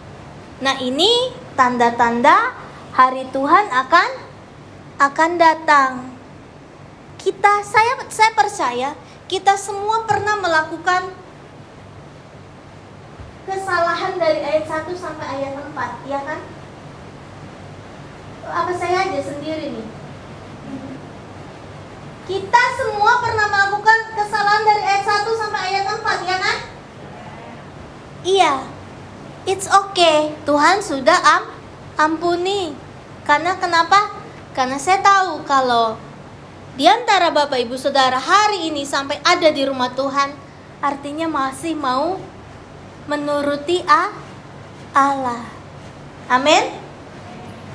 Nah, 0.61 0.77
ini 0.83 1.33
tanda-tanda 1.55 2.53
hari 2.93 3.25
Tuhan 3.31 3.71
akan 3.71 4.09
akan 5.01 5.31
datang. 5.39 6.10
Kita 7.21 7.53
saya 7.61 8.01
saya 8.09 8.33
percaya 8.33 8.89
kita 9.31 9.55
semua 9.55 10.09
pernah 10.09 10.41
melakukan 10.41 11.13
kesalahan 13.47 14.19
dari 14.19 14.41
ayat 14.43 14.67
1 14.67 14.91
sampai 14.97 15.27
ayat 15.39 15.55
4, 15.55 16.11
ya 16.11 16.21
kan? 16.25 16.41
Apa 18.51 18.73
saya 18.75 19.07
aja 19.07 19.21
sendiri 19.23 19.71
nih? 19.71 19.87
Kita 22.27 22.63
semua 22.79 23.23
pernah 23.23 23.47
melakukan 23.51 23.99
kesalahan 24.19 24.63
dari 24.67 24.83
ayat 24.87 25.05
1 25.07 25.41
sampai 25.41 25.61
ayat 25.71 25.87
4, 25.93 26.31
ya 26.31 26.37
kan? 26.39 26.57
Iya. 28.27 28.55
It's 29.49 29.67
okay. 29.67 30.37
Tuhan 30.45 30.79
sudah 30.85 31.17
am 31.17 31.45
ampuni. 31.99 32.77
Karena 33.25 33.57
kenapa? 33.57 34.11
Karena 34.53 34.77
saya 34.77 35.01
tahu 35.01 35.47
kalau 35.47 35.97
di 36.79 36.85
antara 36.87 37.35
Bapak 37.35 37.59
Ibu 37.59 37.75
Saudara 37.75 38.19
hari 38.19 38.71
ini 38.71 38.87
sampai 38.87 39.19
ada 39.23 39.49
di 39.51 39.63
rumah 39.67 39.91
Tuhan, 39.95 40.31
artinya 40.83 41.27
masih 41.27 41.75
mau 41.75 42.19
menuruti 43.11 43.83
Allah. 44.95 45.43
Amin. 46.31 46.71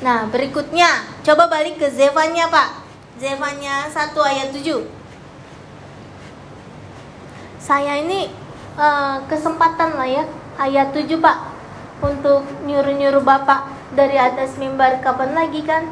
Nah, 0.03 0.27
berikutnya 0.27 1.03
coba 1.23 1.47
balik 1.47 1.79
ke 1.79 1.87
Zevanya, 1.91 2.47
Pak. 2.51 2.85
Zefanya 3.15 3.87
1 3.87 4.11
ayat 4.11 4.51
7 4.51 4.83
Saya 7.55 8.03
ini 8.03 8.27
uh, 8.75 9.23
kesempatan 9.31 9.95
lah 9.95 10.07
ya 10.07 10.23
Ayat 10.59 10.91
7 10.91 11.15
pak 11.23 11.37
Untuk 12.03 12.43
nyuruh-nyuruh 12.67 13.23
bapak 13.23 13.71
Dari 13.95 14.19
atas 14.19 14.59
mimbar 14.59 14.99
kapan 14.99 15.31
lagi 15.31 15.63
kan 15.63 15.87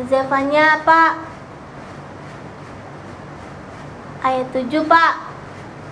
Zefanya 0.00 0.80
pak 0.88 1.12
Ayat 4.24 4.48
7 4.56 4.88
pak 4.88 5.14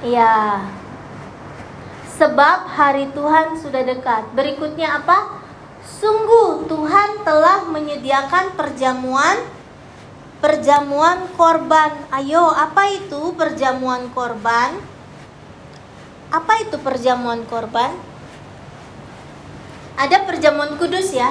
Ya 0.01 0.65
Sebab 2.17 2.65
hari 2.73 3.13
Tuhan 3.13 3.61
sudah 3.61 3.85
dekat 3.85 4.33
Berikutnya 4.33 5.05
apa? 5.05 5.41
Sungguh 5.85 6.65
Tuhan 6.65 7.25
telah 7.29 7.69
menyediakan 7.69 8.57
perjamuan 8.57 9.37
perjamuan 10.41 11.29
korban. 11.37 11.93
Ayo, 12.09 12.49
apa 12.49 12.89
itu 12.97 13.37
perjamuan 13.37 14.09
korban? 14.17 14.81
Apa 16.33 16.65
itu 16.65 16.81
perjamuan 16.81 17.45
korban? 17.45 17.93
Ada 20.01 20.25
perjamuan 20.25 20.81
kudus 20.81 21.13
ya. 21.13 21.29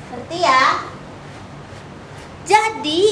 Seperti 0.04 0.36
ya? 0.42 0.64
Jadi 2.44 3.04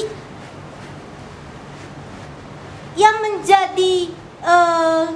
yang 2.93 3.17
menjadi 3.25 4.13
uh, 4.45 5.09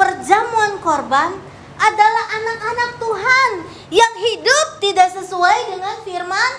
perjamuan 0.00 0.80
korban 0.80 1.36
adalah 1.76 2.24
anak-anak 2.40 2.90
Tuhan 2.96 3.50
yang 3.92 4.14
hidup 4.16 4.66
tidak 4.80 5.12
sesuai 5.12 5.76
dengan 5.76 5.96
firman 6.06 6.52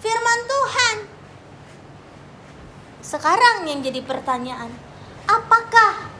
firman 0.00 0.40
Tuhan. 0.48 1.15
Sekarang 3.06 3.62
yang 3.70 3.86
jadi 3.86 4.02
pertanyaan, 4.02 4.66
apakah 5.30 6.10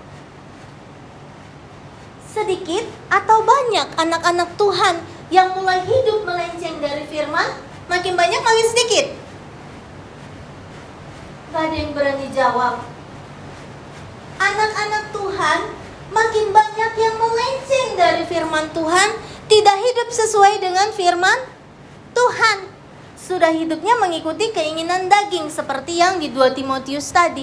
sedikit 2.30 2.86
atau 3.10 3.42
banyak 3.42 3.90
anak-anak 3.98 4.54
Tuhan 4.54 5.02
yang 5.34 5.50
mulai 5.58 5.82
hidup 5.82 6.22
melenceng 6.22 6.78
dari 6.78 7.02
firman? 7.10 7.58
Makin 7.90 8.14
banyak, 8.14 8.38
makin 8.38 8.66
sedikit. 8.70 9.18
Gak 11.50 11.62
ada 11.66 11.74
yang 11.74 11.90
berani 11.90 12.30
jawab. 12.30 12.86
Anak-anak 14.38 15.10
Tuhan 15.10 15.60
makin 16.14 16.54
banyak 16.54 16.92
yang 17.02 17.14
melenceng 17.18 17.88
dari 17.98 18.22
firman 18.30 18.70
Tuhan, 18.70 19.10
tidak 19.50 19.76
hidup 19.82 20.08
sesuai 20.14 20.62
dengan 20.62 20.94
firman 20.94 21.50
Tuhan. 22.14 22.75
Sudah 23.26 23.50
hidupnya 23.50 23.99
mengikuti 23.99 24.54
keinginan 24.54 25.10
daging 25.10 25.50
seperti 25.50 25.99
yang 25.99 26.23
di 26.23 26.30
2 26.30 26.54
Timotius 26.54 27.10
tadi. 27.10 27.43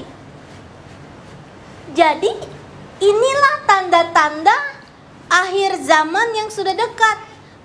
Jadi, 1.92 2.32
inilah 3.04 3.56
tanda-tanda 3.68 4.56
akhir 5.28 5.84
zaman 5.84 6.32
yang 6.40 6.48
sudah 6.48 6.72
dekat 6.72 7.18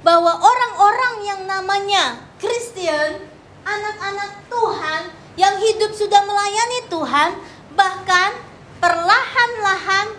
bahwa 0.03 0.35
orang-orang 0.35 1.15
yang 1.31 1.41
namanya 1.47 2.19
Kristen, 2.43 3.23
anak-anak 3.63 4.51
Tuhan 4.51 5.03
yang 5.39 5.55
hidup 5.63 5.95
sudah 5.95 6.19
melayani 6.27 6.91
Tuhan, 6.91 7.31
bahkan 7.79 8.35
perlahan-lahan 8.83 10.19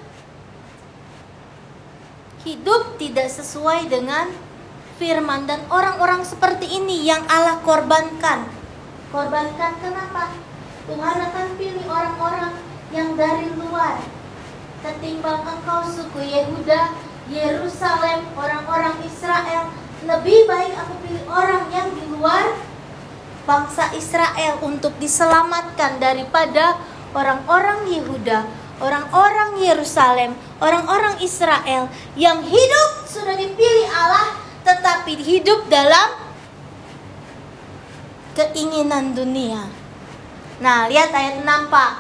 hidup 2.48 2.96
tidak 2.96 3.28
sesuai 3.28 3.92
dengan 3.92 4.32
firman 5.00 5.48
dan 5.48 5.64
orang-orang 5.72 6.28
seperti 6.28 6.68
ini 6.68 7.08
yang 7.08 7.24
Allah 7.32 7.64
korbankan. 7.64 8.44
Korbankan 9.16 9.72
kenapa? 9.80 10.36
Tuhan 10.92 11.18
akan 11.24 11.48
pilih 11.56 11.88
orang-orang 11.88 12.60
yang 12.92 13.16
dari 13.16 13.48
luar. 13.56 14.04
Ketimbang 14.84 15.48
engkau 15.48 15.88
suku 15.88 16.20
Yehuda, 16.20 16.92
Yerusalem, 17.32 18.28
orang-orang 18.36 19.00
Israel, 19.08 19.72
lebih 20.04 20.46
baik 20.52 20.76
aku 20.76 20.94
pilih 21.08 21.26
orang 21.32 21.72
yang 21.72 21.88
di 21.96 22.04
luar 22.12 22.60
bangsa 23.48 23.96
Israel 23.96 24.60
untuk 24.62 24.94
diselamatkan 25.00 26.00
daripada 26.04 26.76
orang-orang 27.16 27.88
Yehuda, 27.88 28.46
orang-orang 28.84 29.64
Yerusalem, 29.64 30.36
orang-orang 30.60 31.20
Israel 31.24 31.88
yang 32.20 32.40
hidup 32.44 32.90
sudah 33.08 33.36
dipilih 33.36 33.88
Allah 33.92 34.49
tetapi 34.64 35.14
hidup 35.20 35.68
dalam 35.72 36.10
keinginan 38.36 39.12
dunia. 39.16 39.68
Nah, 40.60 40.88
lihat 40.92 41.12
ayat 41.16 41.44
6 41.44 41.72
Pak. 41.72 41.92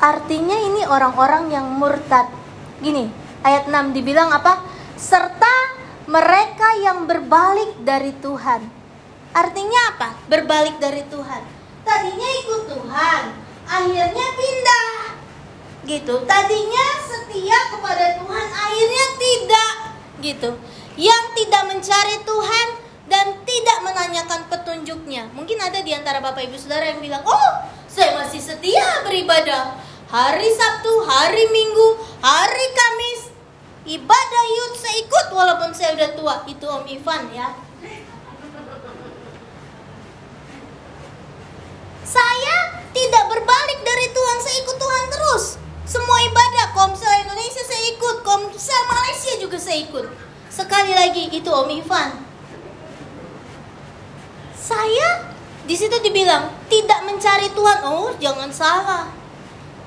Artinya 0.00 0.56
ini 0.56 0.82
orang-orang 0.88 1.52
yang 1.52 1.66
murtad. 1.76 2.26
Gini, 2.80 3.12
ayat 3.44 3.68
6 3.68 3.92
dibilang 3.92 4.32
apa? 4.32 4.64
Serta 4.96 5.76
mereka 6.08 6.74
yang 6.80 7.04
berbalik 7.04 7.84
dari 7.84 8.10
Tuhan. 8.18 8.64
Artinya 9.30 9.80
apa? 9.94 10.08
Berbalik 10.26 10.82
dari 10.82 11.06
Tuhan. 11.06 11.42
Tadinya 11.86 12.28
ikut 12.44 12.62
Tuhan, 12.66 13.22
akhirnya 13.68 14.26
pindah. 14.34 15.19
Gitu. 15.80 16.14
Tadinya 16.28 16.86
setia 17.08 17.58
kepada 17.72 18.20
Tuhan, 18.20 18.46
akhirnya 18.52 19.06
tidak. 19.16 19.72
Gitu. 20.20 20.50
Yang 21.00 21.24
tidak 21.40 21.62
mencari 21.72 22.16
Tuhan 22.20 22.68
dan 23.08 23.26
tidak 23.42 23.78
menanyakan 23.82 24.40
petunjuknya. 24.52 25.32
Mungkin 25.32 25.56
ada 25.56 25.80
di 25.80 25.96
antara 25.96 26.20
Bapak 26.20 26.44
Ibu 26.44 26.56
Saudara 26.60 26.92
yang 26.92 27.00
bilang, 27.00 27.24
"Oh, 27.24 27.50
saya 27.88 28.14
masih 28.20 28.38
setia 28.38 29.02
beribadah. 29.02 29.80
Hari 30.10 30.50
Sabtu, 30.52 31.06
hari 31.06 31.48
Minggu, 31.54 31.88
hari 32.18 32.66
Kamis, 32.74 33.30
ibadah 33.86 34.44
yud 34.58 34.72
saya 34.74 34.94
ikut 35.00 35.26
walaupun 35.32 35.70
saya 35.72 35.96
udah 35.96 36.10
tua." 36.14 36.34
Itu 36.44 36.66
Om 36.68 36.84
Ivan 36.86 37.32
ya. 37.32 37.48
Saya 42.04 42.56
tidak 42.90 43.24
berbalik 43.30 43.80
dari 43.86 44.06
Tuhan, 44.10 44.38
saya 44.42 44.56
ikut 44.66 44.76
Tuhan 44.82 45.04
terus. 45.14 45.44
Semua 45.90 46.22
ibadah, 46.22 46.70
Komsel 46.70 47.26
Indonesia 47.26 47.66
saya 47.66 47.82
ikut, 47.90 48.22
Komsel 48.22 48.82
Malaysia 48.86 49.32
juga 49.42 49.58
saya 49.58 49.82
ikut. 49.82 50.06
Sekali 50.46 50.94
lagi 50.94 51.34
itu 51.34 51.50
Om 51.50 51.66
Ivan. 51.66 52.14
Saya 54.54 55.34
di 55.66 55.74
situ 55.74 55.98
dibilang 55.98 56.46
tidak 56.70 57.02
mencari 57.10 57.50
Tuhan. 57.50 57.82
Oh, 57.90 58.14
jangan 58.22 58.54
salah. 58.54 59.10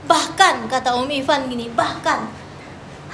Bahkan 0.03 0.67
kata 0.67 0.91
Om 0.91 1.07
Ivan 1.07 1.47
gini, 1.47 1.71
bahkan 1.71 2.27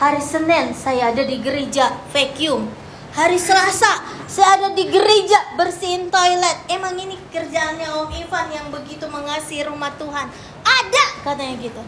hari 0.02 0.26
Senin 0.26 0.74
saya 0.74 1.14
ada 1.14 1.22
di 1.22 1.38
gereja 1.38 1.94
vacuum 2.10 2.74
Hari 3.14 3.38
Selasa 3.42 4.02
saya 4.30 4.62
ada 4.62 4.70
di 4.74 4.86
gereja 4.86 5.58
bersihin 5.58 6.14
toilet. 6.14 6.66
Emang 6.70 6.94
ini 6.94 7.18
kerjaannya 7.34 7.90
Om 8.02 8.10
Ivan 8.18 8.48
yang 8.54 8.68
begitu 8.70 9.06
mengasihi 9.10 9.66
rumah 9.66 9.94
Tuhan. 9.98 10.30
Ada 10.62 11.04
katanya 11.26 11.54
gitu. 11.58 11.82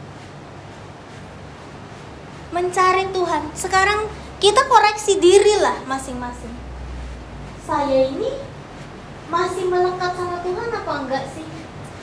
Mencari 2.51 3.07
Tuhan. 3.15 3.43
Sekarang 3.55 4.11
kita 4.43 4.67
koreksi 4.67 5.23
diri 5.23 5.55
lah 5.63 5.79
masing-masing. 5.87 6.51
Saya 7.63 8.11
ini 8.11 8.27
masih 9.31 9.71
melekat 9.71 10.11
sama 10.19 10.43
Tuhan 10.43 10.67
apa 10.67 10.93
enggak 11.07 11.25
sih? 11.31 11.47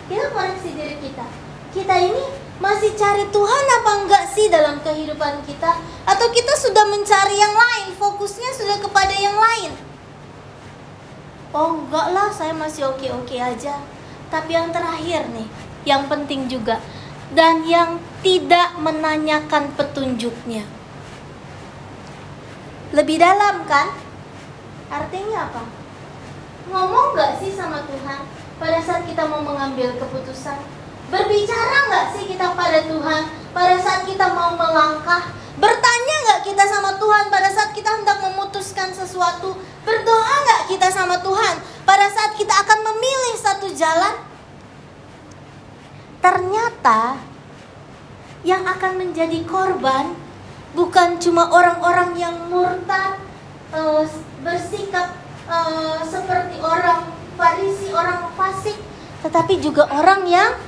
Kita 0.08 0.32
koreksi 0.32 0.72
diri 0.72 0.96
kita. 1.04 1.28
Kita 1.68 1.94
ini 2.00 2.24
masih 2.58 2.96
cari 2.96 3.28
Tuhan 3.28 3.64
apa 3.76 3.90
enggak 4.00 4.24
sih 4.32 4.48
dalam 4.48 4.80
kehidupan 4.80 5.44
kita? 5.44 5.76
Atau 6.08 6.32
kita 6.32 6.56
sudah 6.56 6.88
mencari 6.88 7.36
yang 7.36 7.52
lain, 7.52 7.92
fokusnya 8.00 8.48
sudah 8.56 8.80
kepada 8.80 9.12
yang 9.12 9.36
lain? 9.36 9.76
Oh 11.52 11.76
enggak 11.76 12.08
lah, 12.16 12.32
saya 12.32 12.56
masih 12.56 12.88
oke-oke 12.88 13.36
aja. 13.36 13.84
Tapi 14.32 14.56
yang 14.56 14.72
terakhir 14.72 15.28
nih, 15.28 15.48
yang 15.84 16.08
penting 16.08 16.48
juga, 16.48 16.80
dan 17.32 17.64
yang 17.68 18.00
tidak 18.24 18.76
menanyakan 18.80 19.68
petunjuknya. 19.76 20.64
Lebih 22.96 23.20
dalam 23.20 23.68
kan? 23.68 23.92
Artinya 24.88 25.52
apa? 25.52 25.62
Ngomong 26.72 27.12
gak 27.12 27.36
sih 27.40 27.52
sama 27.52 27.84
Tuhan 27.84 28.24
pada 28.56 28.80
saat 28.80 29.04
kita 29.04 29.28
mau 29.28 29.44
mengambil 29.44 29.92
keputusan? 30.00 30.56
Berbicara 31.12 31.88
gak 31.88 32.06
sih 32.16 32.28
kita 32.28 32.52
pada 32.56 32.84
Tuhan 32.84 33.22
pada 33.52 33.76
saat 33.80 34.08
kita 34.08 34.32
mau 34.32 34.56
melangkah? 34.56 35.32
Bertanya 35.60 36.16
gak 36.32 36.40
kita 36.48 36.64
sama 36.64 36.96
Tuhan 36.96 37.28
pada 37.28 37.48
saat 37.52 37.76
kita 37.76 37.90
hendak 37.92 38.24
memutuskan 38.24 38.88
sesuatu? 38.92 39.52
Berdoa 39.84 40.34
gak 40.48 40.62
kita 40.72 40.88
sama 40.88 41.20
Tuhan 41.20 41.60
pada 41.84 42.08
saat 42.08 42.32
kita 42.40 42.52
akan 42.64 42.78
memilih 42.92 43.34
satu 43.36 43.68
jalan? 43.76 44.16
Ternyata 46.18 47.20
yang 48.42 48.62
akan 48.66 48.92
menjadi 48.98 49.42
korban 49.46 50.14
bukan 50.74 51.18
cuma 51.18 51.50
orang-orang 51.50 52.14
yang 52.14 52.36
murtad 52.50 53.18
uh, 53.74 54.06
bersikap 54.42 55.14
uh, 55.50 56.02
seperti 56.06 56.58
orang 56.62 57.18
Farisi, 57.38 57.94
orang 57.94 58.34
fasik, 58.34 58.74
tetapi 59.22 59.62
juga 59.62 59.86
orang 59.94 60.26
yang 60.26 60.58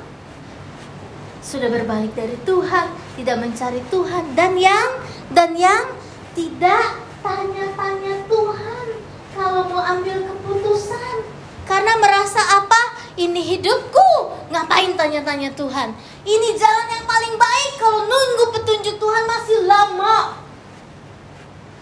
sudah 1.43 1.67
berbalik 1.67 2.15
dari 2.15 2.39
Tuhan, 2.47 2.95
tidak 3.19 3.43
mencari 3.43 3.83
Tuhan 3.91 4.39
dan 4.39 4.55
yang 4.55 5.03
dan 5.35 5.59
yang 5.59 5.91
tidak 6.31 6.95
tanya-tanya 7.27 8.23
Tuhan 8.31 8.87
kalau 9.35 9.67
mau 9.67 9.83
ambil 9.83 10.31
keputusan 10.31 11.27
karena 11.67 11.99
merasa 11.99 12.39
apa? 12.39 12.95
Ini 13.19 13.59
hidupku, 13.59 14.11
ngapain 14.55 14.90
tanya-tanya 15.01 15.49
Tuhan? 15.57 15.97
Ini 16.29 16.49
jalan 16.61 16.87
yang 16.93 17.05
paling 17.09 17.35
baik 17.41 17.73
kalau 17.81 18.05
nunggu 18.05 18.45
petunjuk 18.53 19.01
Tuhan 19.01 19.25
masih 19.25 19.59
lama. 19.65 20.37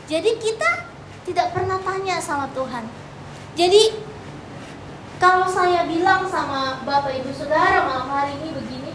Jadi 0.07 0.39
kita 0.39 0.87
tidak 1.27 1.51
pernah 1.51 1.83
tanya 1.83 2.23
sama 2.23 2.47
Tuhan. 2.55 2.87
Jadi 3.59 4.07
kalau 5.19 5.51
saya 5.51 5.83
bilang 5.91 6.31
sama 6.31 6.79
Bapak 6.87 7.19
Ibu 7.19 7.35
Saudara 7.35 7.83
malam 7.91 8.07
hari 8.07 8.39
ini 8.39 8.55
begini, 8.55 8.93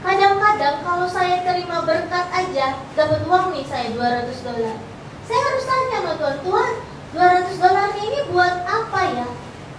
kadang-kadang 0.00 0.80
kalau 0.80 1.04
saya 1.04 1.44
terima 1.44 1.84
berkat 1.84 2.26
aja, 2.32 2.80
dapat 2.96 3.28
uang 3.28 3.52
nih 3.52 3.68
saya 3.68 3.92
200 3.92 4.40
dolar. 4.40 4.76
Saya 5.28 5.40
harus 5.52 5.64
tanya 5.68 5.98
sama 6.00 6.12
Tuhan, 6.16 6.36
Tuhan 6.48 6.72
200 7.12 7.60
dolar 7.60 7.88
ini 7.92 8.18
buat 8.32 8.64
apa 8.64 9.00
ya? 9.12 9.28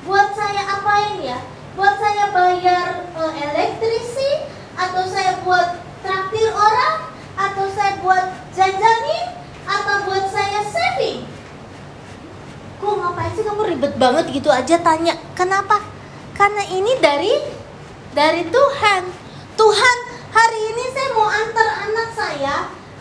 Buat 0.06 0.30
saya 0.38 0.62
apain 0.70 1.18
ya? 1.26 1.51
Buat 1.76 1.96
saya 2.00 2.32
bayar 2.36 3.08
uh, 3.16 3.32
elektrisi? 3.36 4.48
Atau 4.76 5.06
saya 5.08 5.40
buat 5.46 5.80
traktir 6.02 6.50
orang? 6.52 7.12
Atau 7.38 7.70
saya 7.72 8.00
buat 8.02 8.32
jajanin? 8.56 9.42
atau 9.72 9.96
buat 10.08 10.26
saya 10.30 10.62
saving? 10.66 11.24
Kok 12.82 12.94
ngapain 12.98 13.32
sih 13.38 13.46
kamu 13.46 13.62
ribet 13.78 13.94
banget 13.96 14.26
gitu 14.34 14.50
aja 14.50 14.76
tanya? 14.82 15.14
Kenapa? 15.38 15.80
Karena 16.34 16.66
ini 16.66 16.98
dari 16.98 17.34
dari 18.12 18.44
Tuhan. 18.50 19.04
Tuhan, 19.56 19.98
hari 20.34 20.60
ini 20.74 20.84
saya 20.90 21.10
mau 21.14 21.30
antar 21.30 21.68
anak 21.86 22.10
saya 22.18 22.56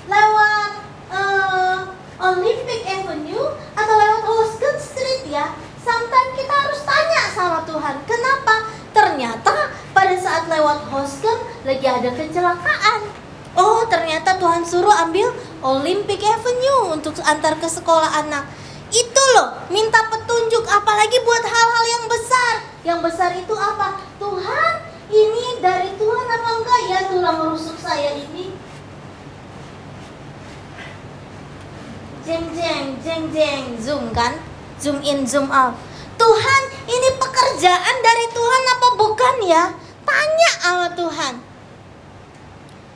lewat 0.05 0.71
uh, 1.09 1.79
Olympic 2.21 2.85
Avenue 2.85 3.57
atau 3.73 3.95
lewat 3.97 4.23
Houston 4.29 4.77
Street 4.77 5.33
ya. 5.33 5.49
Sometimes 5.81 6.33
kita 6.37 6.55
harus 6.55 6.81
tanya 6.85 7.23
sama 7.33 7.59
Tuhan, 7.65 7.97
kenapa? 8.05 8.55
Ternyata 8.93 9.73
pada 9.97 10.17
saat 10.21 10.45
lewat 10.49 10.89
Houston 10.93 11.39
lagi 11.65 11.87
ada 11.89 12.11
kecelakaan 12.13 13.21
Oh, 13.59 13.83
ternyata 13.91 14.39
Tuhan 14.39 14.63
suruh 14.63 14.95
ambil 15.03 15.27
Olympic 15.59 16.23
Avenue 16.23 16.95
untuk 16.95 17.19
antar 17.27 17.59
ke 17.59 17.67
sekolah 17.67 18.23
anak. 18.23 18.47
Itu 18.95 19.23
loh, 19.35 19.67
minta 19.71 20.07
petunjuk 20.07 20.67
apalagi 20.71 21.19
buat 21.27 21.45
hal-hal 21.47 21.85
yang 21.99 22.05
besar. 22.07 22.55
Yang 22.87 23.01
besar 23.11 23.31
itu 23.35 23.55
apa? 23.59 23.99
Tuhan, 24.23 24.75
ini 25.11 25.59
dari 25.59 25.91
Tuhan 25.99 26.27
apa 26.31 26.51
enggak 26.63 26.81
ya 26.87 27.01
tulang 27.11 27.39
rusuk 27.51 27.75
saya 27.79 28.15
ini? 28.15 28.55
Jeng 32.23 32.55
jeng 32.55 33.03
jeng 33.03 33.25
jeng 33.35 33.65
zoom 33.83 34.15
kan? 34.15 34.50
Zoom 34.81 35.05
in 35.05 35.29
zoom 35.29 35.53
out. 35.53 35.77
Tuhan, 36.17 36.63
ini 36.89 37.09
pekerjaan 37.21 37.97
dari 38.01 38.27
Tuhan 38.33 38.63
apa 38.65 38.89
bukan 38.97 39.37
ya? 39.45 39.65
Tanya 40.09 40.51
sama 40.57 40.89
Tuhan. 40.97 41.35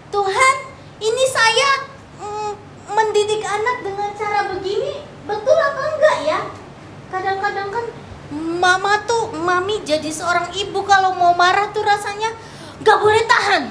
Tuhan, 0.09 0.57
ini 1.05 1.25
saya 1.29 1.71
mm, 2.25 2.53
mendidik 2.89 3.45
anak 3.45 3.85
dengan 3.85 4.11
cara 4.17 4.49
begini, 4.57 5.05
betul 5.29 5.57
apa 5.61 5.83
enggak 5.93 6.19
ya? 6.25 6.41
Kadang-kadang 7.13 7.69
kan 7.69 7.85
mama 8.33 9.05
tuh, 9.05 9.37
mami 9.37 9.85
jadi 9.85 10.09
seorang 10.09 10.57
ibu 10.57 10.81
kalau 10.89 11.13
mau 11.21 11.37
marah 11.37 11.69
tuh 11.69 11.85
rasanya 11.85 12.33
gak 12.81 12.97
boleh 12.97 13.29
tahan. 13.29 13.69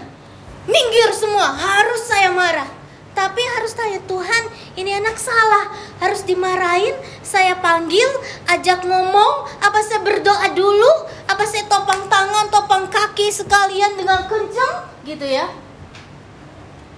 Minggir 0.70 1.10
semua, 1.18 1.50
harus 1.50 2.02
saya 2.06 2.30
marah. 2.30 2.83
Tapi 3.14 3.42
harus 3.46 3.78
tanya 3.78 4.02
Tuhan, 4.10 4.44
ini 4.74 4.92
anak 4.98 5.18
salah, 5.22 5.70
harus 6.02 6.26
dimarahin. 6.26 6.98
Saya 7.22 7.58
panggil, 7.62 8.10
ajak 8.50 8.86
ngomong, 8.86 9.48
apa 9.62 9.80
saya 9.86 10.02
berdoa 10.02 10.50
dulu, 10.58 10.92
apa 11.30 11.46
saya 11.46 11.70
topang 11.70 12.10
tangan, 12.10 12.50
topang 12.50 12.90
kaki 12.90 13.30
sekalian 13.30 13.94
dengan 13.96 14.26
kencang, 14.26 14.90
gitu 15.06 15.30
ya. 15.30 15.46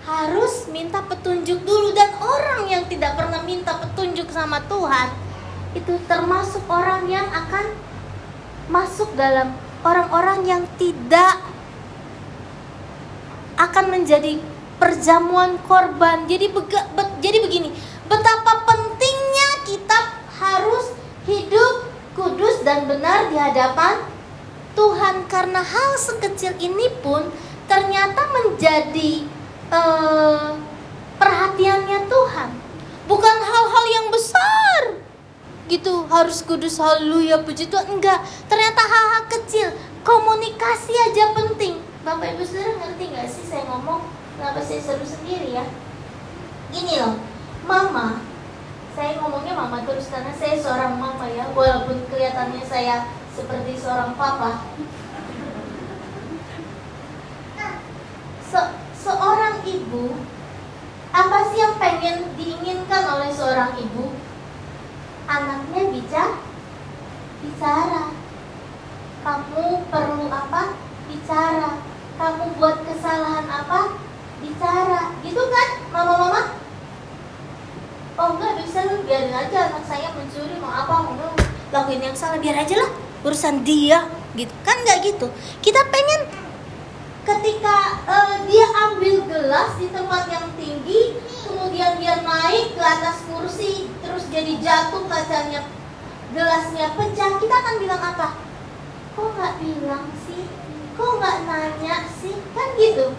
Harus 0.07 0.71
minta 0.71 1.03
petunjuk 1.03 1.67
dulu. 1.67 1.91
Dan 1.91 2.15
orang 2.23 2.71
yang 2.71 2.83
tidak 2.87 3.19
pernah 3.19 3.43
minta 3.43 3.75
petunjuk 3.75 4.31
sama 4.31 4.63
Tuhan 4.71 5.25
itu 5.75 5.99
termasuk 6.07 6.63
orang 6.71 7.03
yang 7.11 7.27
akan 7.27 7.75
masuk 8.71 9.11
dalam 9.19 9.51
orang-orang 9.83 10.47
yang 10.47 10.63
tidak 10.79 11.37
akan 13.59 13.85
menjadi 13.91 14.39
perjamuan 14.77 15.57
korban. 15.65 16.27
Jadi 16.27 16.51
bega, 16.51 16.87
be, 16.93 17.03
jadi 17.23 17.37
begini, 17.43 17.69
betapa 18.05 18.63
pentingnya 18.67 19.49
kita 19.63 19.99
harus 20.39 20.95
hidup 21.25 21.89
kudus 22.15 22.63
dan 22.63 22.87
benar 22.87 23.31
di 23.31 23.37
hadapan 23.39 24.03
Tuhan. 24.75 25.25
Karena 25.31 25.63
hal 25.63 25.91
sekecil 25.99 26.59
ini 26.59 26.91
pun 26.99 27.31
ternyata 27.65 28.29
menjadi 28.29 29.25
uh, 29.71 30.59
perhatiannya 31.17 31.99
Tuhan. 32.05 32.49
Bukan 33.05 33.37
hal-hal 33.37 33.85
yang 34.01 34.07
besar 34.09 35.05
gitu 35.65 36.05
harus 36.09 36.45
kudus 36.45 36.77
haleluya 36.77 37.41
puji 37.41 37.69
Tuhan. 37.69 37.89
Enggak 37.89 38.21
ternyata 38.45 38.81
hal-hal 38.85 39.23
kecil. 39.29 39.67
Komunikasi 40.05 40.93
aja 40.93 41.33
penting. 41.33 41.81
Bapak 42.05 42.37
Ibu 42.37 42.45
Saudara 42.45 42.77
ngerti 42.77 43.05
nggak 43.09 43.25
sih 43.25 43.45
saya 43.49 43.65
ngomong 43.65 44.05
kenapa 44.35 44.59
saya 44.61 44.81
seru 44.83 45.05
sendiri 45.07 45.55
ya 45.55 45.65
ini 46.75 46.93
loh 46.99 47.19
mama 47.65 48.21
saya 48.95 49.19
ngomongnya 49.19 49.55
mama 49.55 49.83
terus 49.83 50.07
karena 50.07 50.31
saya 50.35 50.55
seorang 50.55 50.95
mama 50.95 51.27
ya 51.27 51.49
walaupun 51.51 52.05
kelihatannya 52.07 52.63
saya 52.63 53.09
seperti 53.35 53.75
seorang 53.75 54.15
papa 54.15 54.63
so, 58.47 58.59
seorang 58.95 59.63
ibu 59.67 60.15
apa 61.15 61.47
sih 61.47 61.63
yang 61.63 61.79
pengen 61.79 62.35
diinginkan 62.35 63.07
oleh 63.07 63.31
seorang 63.31 63.71
ibu? 63.79 64.11
Anaknya 65.31 65.87
bicara, 65.87 66.43
bicara. 67.39 68.11
Kamu 69.23 69.87
perlu 69.87 70.27
apa? 70.27 70.75
Bicara. 71.07 71.79
Kamu 72.19 72.59
buat 72.59 72.83
kesalahan 72.83 73.47
apa? 73.47 73.95
Bicara. 74.45 75.01
Gitu 75.25 75.41
kan, 75.49 75.67
mama-mama? 75.89 76.41
Oh 78.15 78.37
enggak 78.37 78.61
bisa 78.63 78.85
lu 78.87 79.03
biarin 79.03 79.33
aja 79.33 79.73
anak 79.73 79.83
saya 79.83 80.07
mencuri 80.15 80.55
mau 80.63 80.71
apa 80.71 81.03
mau 81.03 81.35
lakuin 81.75 81.99
yang 81.99 82.15
salah 82.15 82.39
biar 82.39 82.63
aja 82.63 82.79
lah 82.79 82.87
urusan 83.27 83.67
dia 83.67 84.07
gitu 84.39 84.55
kan 84.63 84.79
nggak 84.87 85.03
gitu 85.03 85.27
kita 85.59 85.83
pengen 85.91 86.23
ketika 87.25 88.05
uh, 88.05 88.45
dia 88.45 88.69
ambil 88.87 89.25
gelas 89.25 89.73
di 89.81 89.89
tempat 89.89 90.29
yang 90.29 90.45
tinggi, 90.55 91.17
kemudian 91.41 91.97
dia 91.97 92.21
naik 92.21 92.77
ke 92.77 92.83
atas 92.85 93.25
kursi, 93.25 93.89
terus 94.05 94.29
jadi 94.29 94.61
jatuh 94.61 95.09
kacanya, 95.09 95.65
gelasnya 96.31 96.93
pecah, 96.93 97.41
kita 97.41 97.55
akan 97.57 97.75
bilang 97.81 98.01
apa? 98.01 98.37
Kok 99.17 99.27
nggak 99.33 99.53
bilang 99.57 100.05
sih? 100.29 100.45
Kok 100.93 101.11
nggak 101.17 101.37
nanya 101.49 102.05
sih? 102.21 102.37
Kan 102.53 102.77
gitu. 102.77 103.09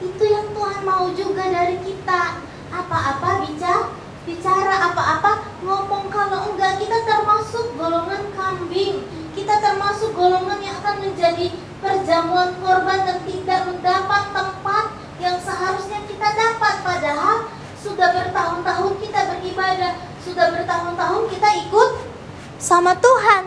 Itu 0.00 0.24
yang 0.28 0.52
Tuhan 0.52 0.80
mau 0.84 1.08
juga 1.16 1.44
dari 1.48 1.80
kita. 1.80 2.44
Apa-apa 2.66 3.46
bicara, 3.46 3.94
bicara 4.28 4.74
apa-apa 4.92 5.32
ngomong 5.64 6.12
kalau 6.12 6.52
enggak 6.52 6.76
kita 6.76 6.98
termasuk 7.06 7.72
golongan 7.80 8.28
kambing. 8.36 9.06
Kita 9.32 9.60
termasuk 9.60 10.12
golongan 10.12 10.60
yang 10.60 10.76
akan 10.84 10.96
menjadi 11.00 11.52
perjamuan 11.80 12.56
korban 12.60 13.04
dan 13.04 13.18
tidak 13.24 13.60
mendapat 13.68 14.22
tempat 14.32 14.84
yang 15.20 15.36
seharusnya 15.40 16.00
kita 16.04 16.28
dapat 16.32 16.74
padahal 16.84 17.48
sudah 17.80 18.08
bertahun-tahun 18.12 18.92
kita 19.00 19.20
beribadah, 19.32 19.92
sudah 20.20 20.46
bertahun-tahun 20.52 21.22
kita 21.32 21.48
ikut 21.68 21.90
sama 22.58 22.92
Tuhan. 22.98 23.42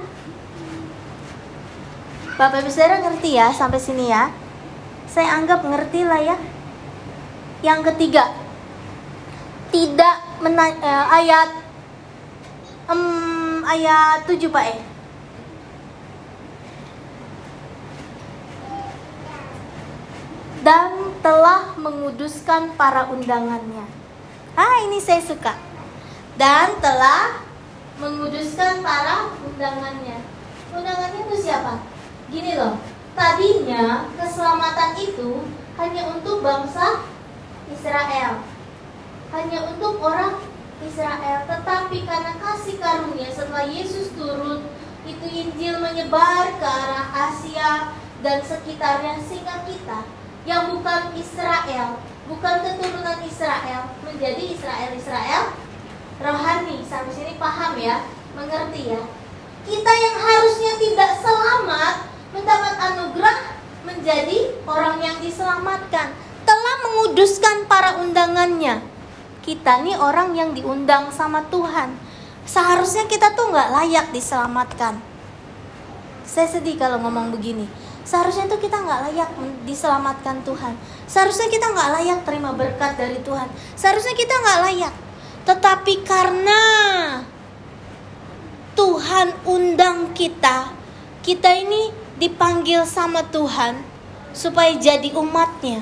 Bapak 2.39 2.63
Ibu 2.63 2.71
Saudara 2.71 3.03
ngerti 3.03 3.35
ya 3.35 3.51
sampai 3.51 3.83
sini 3.83 4.07
ya? 4.07 4.31
Saya 5.09 5.41
anggap 5.41 5.65
ngerti 5.65 6.05
lah 6.05 6.21
ya. 6.21 6.37
Yang 7.65 7.91
ketiga, 7.91 8.29
tidak 9.73 10.15
mena- 10.39 10.79
eh, 10.79 11.05
ayat 11.17 11.49
um, 12.87 13.65
ayat 13.65 14.23
7 14.29 14.49
Pak 14.53 14.65
eh. 14.69 14.79
Dan 20.59 21.15
telah 21.23 21.73
menguduskan 21.79 22.75
para 22.75 23.07
undangannya. 23.09 23.87
Ah, 24.53 24.83
ini 24.83 24.99
saya 24.99 25.23
suka. 25.23 25.55
Dan 26.35 26.77
telah 26.83 27.43
menguduskan 27.99 28.83
para 28.83 29.31
undangannya. 29.43 30.19
Undangannya 30.75 31.21
itu 31.27 31.35
siapa? 31.47 31.79
Gini 32.27 32.59
loh, 32.59 32.75
tadinya 33.17 34.09
keselamatan 34.17 34.91
itu 34.99 35.45
hanya 35.79 36.11
untuk 36.13 36.43
bangsa 36.43 37.05
Israel. 37.71 38.43
Hanya 39.29 39.59
untuk 39.69 40.01
orang 40.01 40.41
Israel, 40.81 41.45
tetapi 41.45 42.07
karena 42.07 42.33
kasih 42.41 42.81
karunia 42.81 43.29
setelah 43.29 43.67
Yesus 43.67 44.09
turun, 44.17 44.65
itu 45.05 45.25
Injil 45.27 45.77
menyebar 45.77 46.49
ke 46.57 46.65
arah 46.65 47.29
Asia 47.29 47.93
dan 48.25 48.41
sekitarnya 48.41 49.21
sehingga 49.21 49.63
kita 49.69 50.03
yang 50.47 50.73
bukan 50.73 51.13
Israel, 51.13 52.01
bukan 52.25 52.55
keturunan 52.65 53.19
Israel, 53.21 53.81
menjadi 54.01 54.43
Israel-Israel 54.55 55.55
rohani. 56.19 56.83
Sampai 56.83 57.13
sini 57.15 57.33
paham 57.39 57.77
ya? 57.79 58.03
Mengerti 58.35 58.91
ya? 58.95 59.01
Kita 59.63 59.91
yang 59.91 60.17
harusnya 60.17 60.73
tidak 60.79 61.11
selamat 61.21 61.95
mendapat 62.35 62.73
anugerah 62.77 63.37
menjadi 63.85 64.53
orang 64.69 65.01
yang 65.01 65.17
diselamatkan 65.23 66.13
telah 66.45 66.75
menguduskan 66.85 67.65
para 67.65 68.01
undangannya. 68.01 68.81
Kita 69.39 69.81
nih 69.81 69.97
orang 69.97 70.35
yang 70.37 70.53
diundang 70.53 71.09
sama 71.09 71.45
Tuhan. 71.49 71.95
Seharusnya 72.45 73.05
kita 73.09 73.33
tuh 73.33 73.49
nggak 73.49 73.69
layak 73.73 74.07
diselamatkan. 74.13 75.01
Saya 76.25 76.45
sedih 76.49 76.77
kalau 76.77 77.01
ngomong 77.01 77.33
begini. 77.33 77.65
Seharusnya 78.05 78.49
tuh 78.49 78.57
kita 78.61 78.77
nggak 78.77 79.09
layak 79.09 79.29
diselamatkan 79.65 80.41
Tuhan. 80.41 80.73
Seharusnya 81.05 81.49
kita 81.49 81.69
nggak 81.69 81.89
layak 81.97 82.19
terima 82.25 82.53
berkat 82.53 82.97
dari 82.97 83.21
Tuhan. 83.21 83.49
Seharusnya 83.77 84.13
kita 84.17 84.33
nggak 84.33 84.59
layak. 84.65 84.93
Tetapi 85.45 85.93
karena 86.05 86.61
Tuhan 88.77 89.27
undang 89.45 90.13
kita 90.13 90.79
kita 91.19 91.51
ini 91.51 91.91
dipanggil 92.19 92.83
sama 92.83 93.23
Tuhan 93.31 93.79
supaya 94.35 94.75
jadi 94.75 95.15
umatnya 95.15 95.81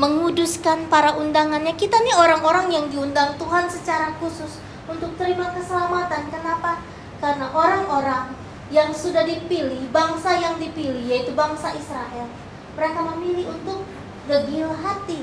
menguduskan 0.00 0.88
para 0.88 1.18
undangannya. 1.18 1.76
Kita 1.76 2.00
nih 2.00 2.16
orang-orang 2.16 2.72
yang 2.72 2.86
diundang 2.88 3.36
Tuhan 3.36 3.68
secara 3.68 4.16
khusus 4.16 4.62
untuk 4.88 5.12
terima 5.20 5.52
keselamatan. 5.52 6.32
Kenapa? 6.32 6.80
Karena 7.20 7.52
orang-orang 7.52 8.32
yang 8.72 8.88
sudah 8.94 9.28
dipilih, 9.28 9.92
bangsa 9.92 10.40
yang 10.40 10.56
dipilih 10.56 11.04
yaitu 11.04 11.36
bangsa 11.36 11.76
Israel. 11.76 12.24
Mereka 12.72 13.00
memilih 13.12 13.52
untuk 13.52 13.84
gegil 14.24 14.72
hati, 14.80 15.20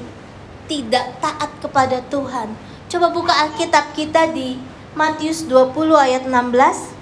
tidak 0.69 1.17
taat 1.17 1.49
kepada 1.57 1.97
Tuhan. 2.13 2.53
Coba 2.89 3.09
buka 3.09 3.33
Alkitab 3.33 3.97
kita 3.97 4.29
di 4.29 4.61
Matius 4.93 5.49
20 5.49 5.97
ayat 5.97 6.29
16. 6.29 6.98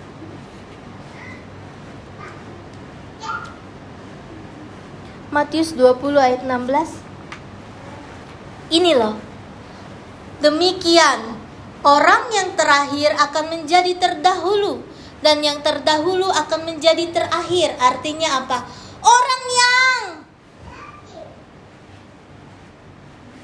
Matius 5.38 5.78
20 5.78 6.18
ayat 6.18 6.42
16 6.50 8.74
ini 8.74 8.98
loh. 8.98 9.14
Demikian, 10.42 11.38
orang 11.86 12.26
yang 12.34 12.58
terakhir 12.58 13.14
akan 13.14 13.54
menjadi 13.54 14.02
terdahulu 14.02 14.82
dan 15.22 15.46
yang 15.46 15.62
terdahulu 15.62 16.26
akan 16.26 16.66
menjadi 16.66 17.14
terakhir. 17.14 17.78
Artinya 17.78 18.42
apa? 18.42 18.66
Orang 19.06 19.44
yang 19.54 20.26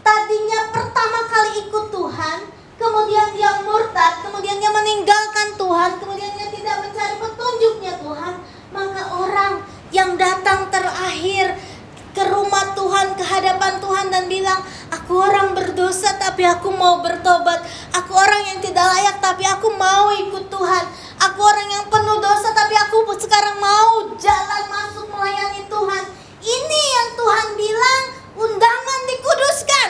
tadinya 0.02 0.74
pertama 0.74 1.30
kali 1.30 1.62
ikut 1.62 1.86
Tuhan, 1.94 2.40
kemudian 2.82 3.38
dia 3.38 3.62
murtad, 3.62 4.26
kemudian 4.26 4.58
dia 4.58 4.74
meninggalkan 4.74 5.62
Tuhan, 5.62 6.02
kemudian 6.02 6.34
dia 6.42 6.50
tidak 6.50 6.90
mencari 6.90 7.22
petunjuknya 7.22 8.02
Tuhan, 8.02 8.34
maka 8.74 9.02
orang 9.14 9.62
yang 9.94 10.18
datang 10.18 10.74
terakhir 10.74 11.73
ke 12.14 12.24
rumah 12.30 12.78
Tuhan, 12.78 13.18
ke 13.18 13.26
hadapan 13.26 13.82
Tuhan 13.82 14.06
dan 14.14 14.30
bilang, 14.30 14.62
Aku 14.94 15.20
orang 15.20 15.58
berdosa 15.58 16.16
tapi 16.22 16.46
aku 16.46 16.70
mau 16.72 17.02
bertobat. 17.02 17.60
Aku 17.98 18.14
orang 18.14 18.42
yang 18.54 18.60
tidak 18.62 18.86
layak 18.88 19.18
tapi 19.20 19.44
aku 19.44 19.74
mau 19.76 20.14
ikut 20.14 20.48
Tuhan. 20.48 20.86
Aku 21.28 21.40
orang 21.42 21.68
yang 21.68 21.86
penuh 21.90 22.22
dosa 22.22 22.54
tapi 22.54 22.78
aku 22.78 23.04
sekarang 23.18 23.58
mau 23.58 24.14
jalan 24.16 24.64
masuk 24.70 25.10
melayani 25.10 25.66
Tuhan. 25.66 26.04
Ini 26.40 26.82
yang 26.94 27.10
Tuhan 27.20 27.48
bilang 27.58 28.04
undangan 28.38 29.00
dikuduskan. 29.10 29.90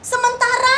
Sementara 0.00 0.76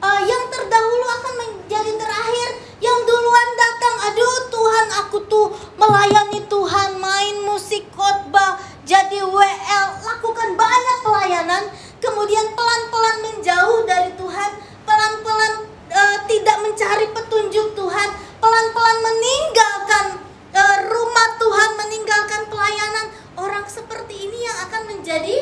uh, 0.00 0.20
yang 0.24 0.44
terdahulu 0.48 1.06
akan 1.20 1.34
menjadi 1.46 1.92
terakhir, 1.94 2.48
yang 2.80 2.98
duluan 3.04 3.48
datang, 3.58 3.96
aduh 4.08 4.38
Tuhan 4.48 4.86
aku 5.04 5.18
tuh 5.28 5.46
melayani 5.76 6.40
Tuhan, 6.48 6.96
main 6.96 7.36
musik 7.44 7.86
khotbah, 7.92 8.56
jadi 8.90 9.22
WL, 9.22 9.86
lakukan 10.02 10.58
banyak 10.58 10.98
pelayanan, 11.06 11.62
kemudian 12.02 12.42
pelan-pelan 12.58 13.16
menjauh 13.22 13.86
dari 13.86 14.10
Tuhan, 14.18 14.50
pelan-pelan 14.82 15.52
e, 15.94 16.02
tidak 16.26 16.58
mencari 16.58 17.06
petunjuk 17.14 17.78
Tuhan, 17.78 18.08
pelan-pelan 18.42 18.98
meninggalkan 18.98 20.06
e, 20.50 20.62
rumah 20.90 21.28
Tuhan, 21.38 21.70
meninggalkan 21.78 22.50
pelayanan. 22.50 23.06
Orang 23.38 23.62
seperti 23.70 24.26
ini 24.26 24.42
yang 24.42 24.58
akan 24.66 24.82
menjadi 24.90 25.38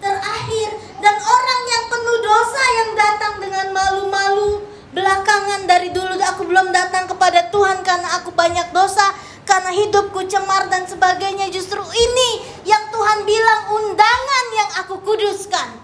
terakhir 0.00 0.68
dan 1.04 1.16
orang 1.20 1.62
yang 1.68 1.84
penuh 1.84 2.18
dosa 2.24 2.62
yang 2.80 2.90
datang 2.96 3.34
dengan 3.44 3.66
malu-malu 3.76 4.64
belakangan 4.96 5.68
dari 5.68 5.92
dulu 5.92 6.16
aku 6.16 6.48
belum 6.48 6.72
datang 6.72 7.04
kepada 7.12 7.52
Tuhan 7.52 7.84
karena 7.84 8.08
aku 8.16 8.32
banyak 8.32 8.72
dosa 8.72 9.12
karena 9.50 9.74
hidupku 9.74 10.22
cemar 10.30 10.70
dan 10.70 10.86
sebagainya 10.86 11.50
justru 11.50 11.82
ini 11.82 12.46
yang 12.62 12.86
Tuhan 12.94 13.26
bilang 13.26 13.60
undangan 13.74 14.44
yang 14.54 14.70
aku 14.86 15.02
kuduskan 15.02 15.82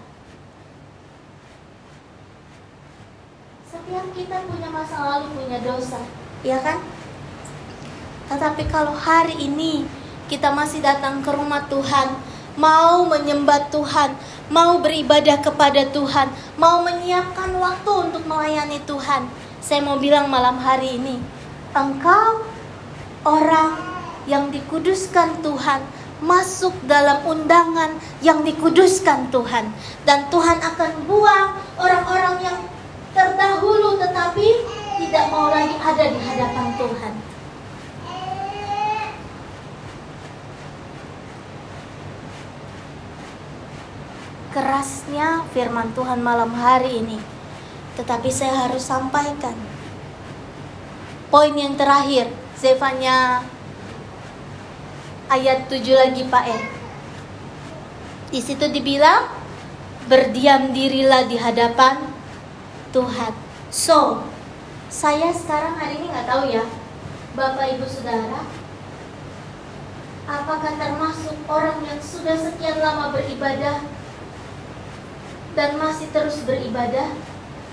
Setiap 3.67 4.07
kita 4.15 4.47
punya 4.47 4.71
masa 4.71 4.95
lalu, 4.99 5.31
punya 5.31 5.59
dosa, 5.59 5.99
ya 6.39 6.59
kan? 6.63 6.79
Tetapi 8.31 8.67
kalau 8.71 8.95
hari 8.95 9.35
ini 9.39 9.83
kita 10.31 10.51
masih 10.51 10.83
datang 10.83 11.23
ke 11.23 11.31
rumah 11.31 11.67
Tuhan, 11.71 12.15
mau 12.59 13.07
menyembah 13.07 13.71
Tuhan, 13.71 14.15
mau 14.51 14.79
beribadah 14.83 15.39
kepada 15.39 15.87
Tuhan, 15.87 16.31
mau 16.59 16.83
menyiapkan 16.83 17.55
waktu 17.59 17.91
untuk 18.11 18.23
melayani 18.27 18.79
Tuhan. 18.83 19.27
Saya 19.63 19.83
mau 19.83 19.99
bilang 19.99 20.27
malam 20.27 20.59
hari 20.59 20.99
ini, 20.99 21.19
engkau 21.71 22.43
orang 23.27 23.75
yang 24.23 24.47
dikuduskan 24.47 25.43
Tuhan, 25.43 25.83
masuk 26.23 26.73
dalam 26.87 27.21
undangan 27.27 27.91
yang 28.23 28.41
dikuduskan 28.41 29.27
Tuhan, 29.29 29.69
dan 30.07 30.31
Tuhan 30.31 30.57
akan 30.63 30.91
buang 31.05 31.59
orang-orang 31.75 32.35
yang 32.41 32.57
terdahulu 33.11 33.99
tetapi 33.99 34.47
tidak 35.03 35.25
mau 35.29 35.51
lagi 35.51 35.75
ada 35.77 36.05
di 36.09 36.19
hadapan 36.23 36.67
Tuhan. 36.79 37.13
Kerasnya 44.57 45.45
firman 45.53 45.93
Tuhan 45.93 46.17
malam 46.17 46.49
hari 46.57 47.05
ini, 47.05 47.21
tetapi 47.93 48.33
saya 48.33 48.65
harus 48.65 48.81
sampaikan. 48.81 49.53
Poin 51.29 51.53
yang 51.53 51.77
terakhir, 51.77 52.33
Zefanya 52.57 53.45
ayat 55.29 55.69
7 55.69 55.85
lagi 55.93 56.25
Pak 56.25 56.45
E. 56.49 56.59
Di 58.33 58.41
situ 58.41 58.65
dibilang 58.73 59.29
berdiam 60.09 60.73
dirilah 60.73 61.29
di 61.29 61.37
hadapan 61.37 62.01
Tuhan. 62.89 63.33
So, 63.69 64.25
saya 64.89 65.29
sekarang 65.29 65.77
hari 65.77 66.01
ini 66.01 66.09
nggak 66.09 66.27
tahu 66.27 66.43
ya, 66.49 66.65
Bapak 67.37 67.77
Ibu 67.77 67.85
Saudara, 67.85 68.41
Apakah 70.27 70.75
termasuk 70.75 71.39
orang 71.47 71.79
yang 71.87 72.03
sudah 72.03 72.35
sekian 72.35 72.83
lama 72.83 73.15
beribadah 73.15 73.79
dan 75.55 75.79
masih 75.79 76.11
terus 76.11 76.43
beribadah? 76.43 77.15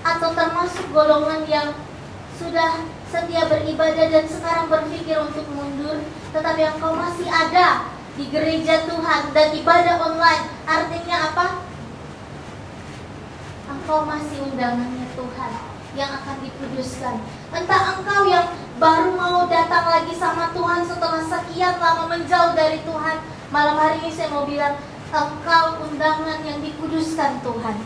Atau 0.07 0.31
termasuk 0.31 0.87
golongan 0.95 1.43
yang 1.51 1.75
sudah 2.35 2.83
setia 3.07 3.47
beribadah 3.47 4.11
dan 4.11 4.25
sekarang 4.27 4.67
berpikir 4.67 5.15
untuk 5.19 5.47
mundur, 5.55 6.03
tetapi 6.35 6.61
engkau 6.67 6.91
masih 6.95 7.27
ada 7.31 7.87
di 8.15 8.27
gereja 8.27 8.83
Tuhan 8.87 9.31
dan 9.31 9.47
ibadah 9.55 9.95
online? 10.03 10.43
Artinya 10.67 11.31
apa? 11.31 11.47
Engkau 13.71 14.03
masih 14.03 14.37
undangannya 14.51 15.07
Tuhan 15.15 15.51
yang 15.95 16.11
akan 16.11 16.35
dikuduskan. 16.43 17.15
Entah 17.55 17.81
engkau 17.95 18.27
yang 18.27 18.51
baru 18.75 19.15
mau 19.15 19.47
datang 19.47 19.87
lagi 19.87 20.11
sama 20.11 20.51
Tuhan 20.51 20.83
setelah 20.83 21.23
sekian 21.23 21.79
lama 21.79 22.11
menjauh 22.11 22.51
dari 22.51 22.83
Tuhan. 22.83 23.17
Malam 23.49 23.75
hari 23.79 24.03
ini 24.03 24.11
saya 24.11 24.35
mau 24.35 24.43
bilang, 24.43 24.75
engkau 25.15 25.65
undangan 25.87 26.43
yang 26.43 26.59
dikuduskan 26.59 27.39
Tuhan. 27.39 27.77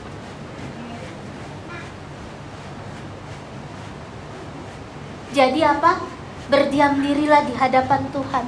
Jadi 5.33 5.61
apa? 5.61 6.01
Berdiam 6.49 6.97
dirilah 6.97 7.45
di 7.45 7.53
hadapan 7.53 8.09
Tuhan. 8.09 8.45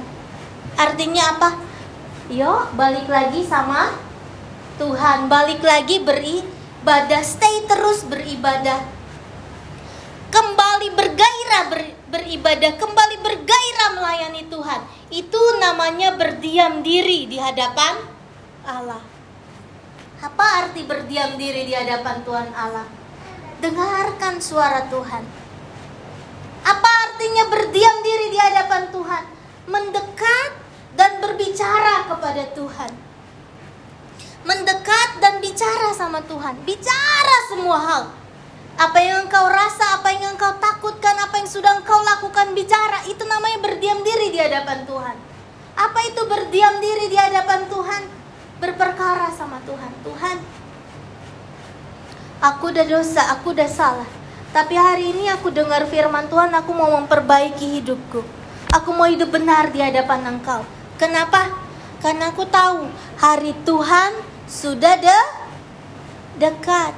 Artinya 0.74 1.22
apa? 1.38 1.50
Yo, 2.32 2.66
balik 2.74 3.06
lagi 3.06 3.46
sama 3.46 3.94
Tuhan, 4.80 5.30
balik 5.30 5.62
lagi 5.62 6.02
beribadah, 6.02 7.22
stay 7.22 7.68
terus 7.70 8.02
beribadah 8.08 9.02
kembali 10.32 10.88
bergairah 10.96 11.64
ber, 11.68 11.82
beribadah, 12.08 12.72
kembali 12.80 13.16
bergairah 13.20 13.90
melayani 14.00 14.42
Tuhan. 14.48 14.80
Itu 15.12 15.38
namanya 15.60 16.16
berdiam 16.16 16.80
diri 16.80 17.28
di 17.28 17.36
hadapan 17.36 18.00
Allah. 18.64 19.04
Apa 20.24 20.46
arti 20.64 20.88
berdiam 20.88 21.36
diri 21.36 21.68
di 21.68 21.74
hadapan 21.76 22.24
Tuhan 22.24 22.48
Allah? 22.56 22.88
Dengarkan 23.60 24.40
suara 24.40 24.88
Tuhan. 24.88 25.41
Apa 26.62 26.90
artinya 27.10 27.44
berdiam 27.50 27.96
diri 28.02 28.26
di 28.30 28.38
hadapan 28.38 28.90
Tuhan? 28.94 29.24
Mendekat 29.66 30.50
dan 30.94 31.18
berbicara 31.22 32.06
kepada 32.06 32.42
Tuhan. 32.54 32.92
Mendekat 34.42 35.10
dan 35.22 35.38
bicara 35.38 35.94
sama 35.94 36.18
Tuhan, 36.26 36.58
bicara 36.66 37.36
semua 37.46 37.78
hal 37.78 38.02
apa 38.78 38.98
yang 38.98 39.28
engkau 39.28 39.46
rasa, 39.46 40.00
apa 40.00 40.10
yang 40.10 40.32
engkau 40.32 40.56
takutkan, 40.56 41.14
apa 41.20 41.38
yang 41.38 41.48
sudah 41.48 41.76
engkau 41.76 42.00
lakukan 42.00 42.56
bicara, 42.56 43.04
itu 43.04 43.20
namanya 43.28 43.60
berdiam 43.60 44.00
diri 44.00 44.32
di 44.32 44.38
hadapan 44.40 44.88
Tuhan. 44.88 45.16
Apa 45.76 45.98
itu 46.08 46.22
berdiam 46.24 46.80
diri 46.80 47.06
di 47.12 47.16
hadapan 47.16 47.68
Tuhan? 47.68 48.02
Berperkara 48.58 49.28
sama 49.34 49.58
Tuhan. 49.66 49.92
Tuhan, 50.02 50.36
aku 52.40 52.64
udah 52.72 52.86
dosa, 52.86 53.22
aku 53.36 53.52
udah 53.52 53.68
salah. 53.68 54.08
Tapi 54.52 54.76
hari 54.76 55.16
ini 55.16 55.32
aku 55.32 55.48
dengar 55.48 55.88
firman 55.88 56.28
Tuhan, 56.28 56.52
aku 56.52 56.76
mau 56.76 56.92
memperbaiki 57.00 57.80
hidupku. 57.80 58.20
Aku 58.68 58.92
mau 58.92 59.08
hidup 59.08 59.32
benar 59.32 59.72
di 59.72 59.80
hadapan 59.80 60.36
Engkau. 60.36 60.60
Kenapa? 61.00 61.56
Karena 62.04 62.28
aku 62.28 62.44
tahu 62.44 62.84
hari 63.16 63.56
Tuhan 63.64 64.12
sudah 64.44 65.00
de 65.00 65.20
dekat. 66.36 66.92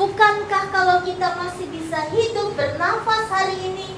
Bukankah 0.00 0.72
kalau 0.72 1.04
kita 1.04 1.36
masih 1.36 1.68
bisa 1.68 2.08
hidup 2.08 2.56
bernafas 2.56 3.28
hari 3.28 3.56
ini, 3.68 3.92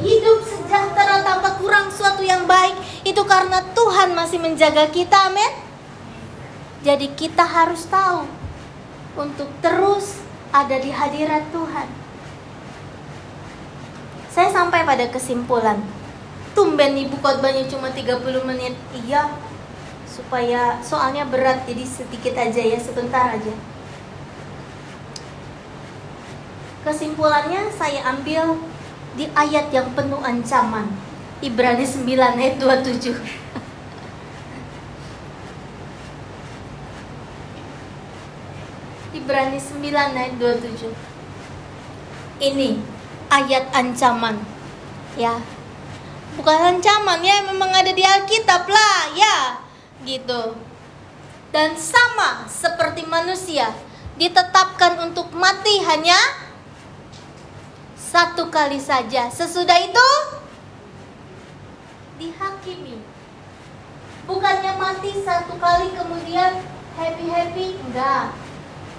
hidup 0.00 0.48
sejahtera 0.48 1.20
tanpa 1.20 1.60
kurang 1.60 1.92
suatu 1.92 2.24
yang 2.24 2.48
baik, 2.48 2.78
itu 3.04 3.20
karena 3.28 3.60
Tuhan 3.76 4.16
masih 4.16 4.40
menjaga 4.40 4.88
kita, 4.88 5.28
amin? 5.28 5.52
Jadi 6.86 7.12
kita 7.12 7.44
harus 7.44 7.84
tahu 7.90 8.24
untuk 9.18 9.50
terus 9.60 10.22
ada 10.58 10.76
di 10.82 10.90
hadirat 10.90 11.46
Tuhan. 11.54 11.88
Saya 14.26 14.50
sampai 14.50 14.82
pada 14.82 15.06
kesimpulan, 15.10 15.78
tumben 16.54 16.98
ibu 16.98 17.14
khotbahnya 17.22 17.70
cuma 17.70 17.94
30 17.94 18.42
menit. 18.42 18.74
Iya, 18.90 19.30
supaya 20.06 20.82
soalnya 20.82 21.26
berat 21.26 21.62
jadi 21.66 21.86
sedikit 21.86 22.34
aja 22.34 22.62
ya, 22.62 22.78
sebentar 22.78 23.34
aja. 23.38 23.54
Kesimpulannya 26.82 27.70
saya 27.74 28.06
ambil 28.14 28.58
di 29.18 29.26
ayat 29.34 29.70
yang 29.74 29.94
penuh 29.94 30.22
ancaman. 30.22 30.90
Ibrani 31.38 31.86
9 31.86 32.38
ayat 32.38 32.58
27. 32.58 33.14
Ibrani 39.28 39.60
9 39.60 39.92
ayat 39.92 40.40
27. 40.40 40.88
Ini 42.40 42.80
ayat 43.28 43.68
ancaman. 43.76 44.40
Ya. 45.20 45.36
Bukan 46.32 46.56
ancaman 46.56 47.20
ya, 47.20 47.44
memang 47.44 47.68
ada 47.68 47.92
di 47.92 48.00
Alkitab 48.00 48.64
lah, 48.64 49.12
ya. 49.12 49.60
Gitu. 50.00 50.56
Dan 51.52 51.76
sama 51.76 52.48
seperti 52.48 53.04
manusia 53.04 53.76
ditetapkan 54.16 54.96
untuk 55.12 55.28
mati 55.36 55.76
hanya 55.84 56.16
satu 58.00 58.48
kali 58.48 58.80
saja. 58.80 59.28
Sesudah 59.28 59.76
itu 59.76 60.08
dihakimi. 62.16 62.96
Bukannya 64.24 64.72
mati 64.80 65.20
satu 65.20 65.60
kali 65.60 65.92
kemudian 65.92 66.64
happy-happy, 66.96 67.76
enggak. 67.92 68.47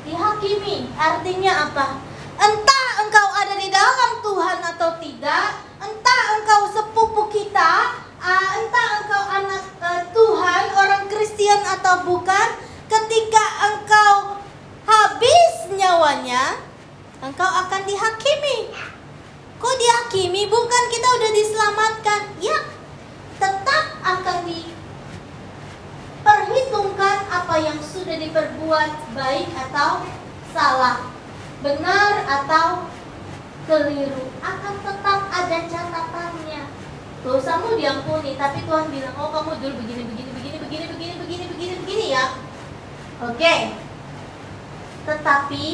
Dihakimi. 0.10 0.90
Artinya 0.98 1.70
apa? 1.70 2.02
Entah 2.42 2.88
engkau 3.06 3.28
ada 3.30 3.54
di 3.54 3.70
dalam 3.70 4.12
Tuhan 4.26 4.58
atau 4.74 4.98
tidak, 4.98 5.62
entah 5.78 6.22
engkau 6.34 6.62
sepupu 6.74 7.30
kita, 7.30 7.94
uh, 8.18 8.48
entah 8.58 8.90
engkau 9.06 9.24
anak 9.30 9.64
uh, 9.78 10.02
Tuhan, 10.10 10.64
orang 10.74 11.06
Kristen 11.14 11.62
atau 11.62 12.02
bukan, 12.10 12.48
ketika 12.90 13.46
engkau 13.70 14.42
habis 14.90 15.70
nyawanya, 15.78 16.58
engkau 17.22 17.46
akan 17.46 17.86
dihakimi. 17.86 18.74
Kok 19.62 19.76
dihakimi? 19.78 20.50
Bukan 20.50 20.84
kita 20.90 21.08
udah 21.22 21.32
diselamatkan. 21.36 22.22
Ya, 22.42 22.58
tetap 23.38 23.86
akan 24.02 24.48
diperhitungkan 26.30 27.26
apa 27.26 27.56
yang 27.58 27.80
sudah 27.82 28.18
diperbuat 28.22 29.18
baik 29.18 29.50
atau 29.58 30.06
salah, 30.54 31.10
benar 31.66 32.26
atau 32.26 32.86
keliru. 33.66 34.30
Akan 34.46 34.78
tetap 34.86 35.20
ada 35.34 35.58
catatannya. 35.66 36.62
Dosamu 37.26 37.76
diampuni, 37.76 38.38
tapi 38.38 38.64
Tuhan 38.64 38.88
bilang, 38.94 39.16
oh 39.20 39.30
kamu 39.34 39.60
dulu 39.60 39.74
begini, 39.84 40.04
begini, 40.08 40.30
begini, 40.32 40.58
begini, 40.62 40.86
begini, 40.88 41.14
begini, 41.18 41.44
begini, 41.50 41.74
begini 41.84 42.06
ya. 42.14 42.26
Oke. 43.26 43.56
Tetapi 45.10 45.66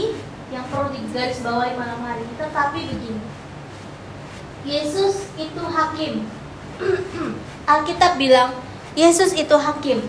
yang 0.56 0.66
perlu 0.72 0.90
digarisbawahi 0.96 1.76
malam 1.76 2.00
hari, 2.02 2.24
tetapi 2.40 2.80
begini 2.96 3.22
Yesus 4.66 5.30
itu 5.38 5.62
hakim. 5.62 6.26
Alkitab 7.70 8.18
bilang 8.18 8.56
Yesus 8.98 9.36
itu 9.38 9.54
hakim. 9.54 10.02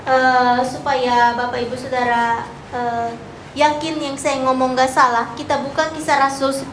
Uh, 0.00 0.64
supaya 0.64 1.36
Bapak 1.36 1.60
Ibu 1.60 1.76
Saudara 1.76 2.42
uh, 2.72 3.12
yakin 3.52 4.00
yang 4.00 4.16
saya 4.16 4.40
ngomong 4.42 4.72
gak 4.72 4.88
salah, 4.90 5.28
kita 5.36 5.60
buka 5.60 5.92
kisah 5.92 6.16
Rasul 6.16 6.54
10. 6.56 6.70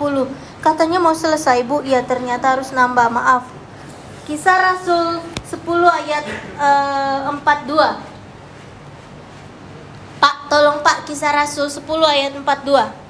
Katanya 0.63 0.97
mau 1.01 1.13
selesai 1.13 1.65
Bu, 1.67 1.83
ya 1.83 2.01
ternyata 2.05 2.55
harus 2.57 2.71
nambah, 2.71 3.11
maaf. 3.11 3.43
Kisah 4.29 4.57
Rasul 4.59 5.19
10 5.43 5.59
ayat 6.03 6.25
uh, 6.59 7.31
42. 7.35 7.71
Pak, 10.23 10.35
tolong 10.51 10.79
Pak, 10.83 11.07
kisah 11.07 11.31
Rasul 11.35 11.67
10 11.71 11.83
ayat 12.07 12.31
42. 12.35 13.07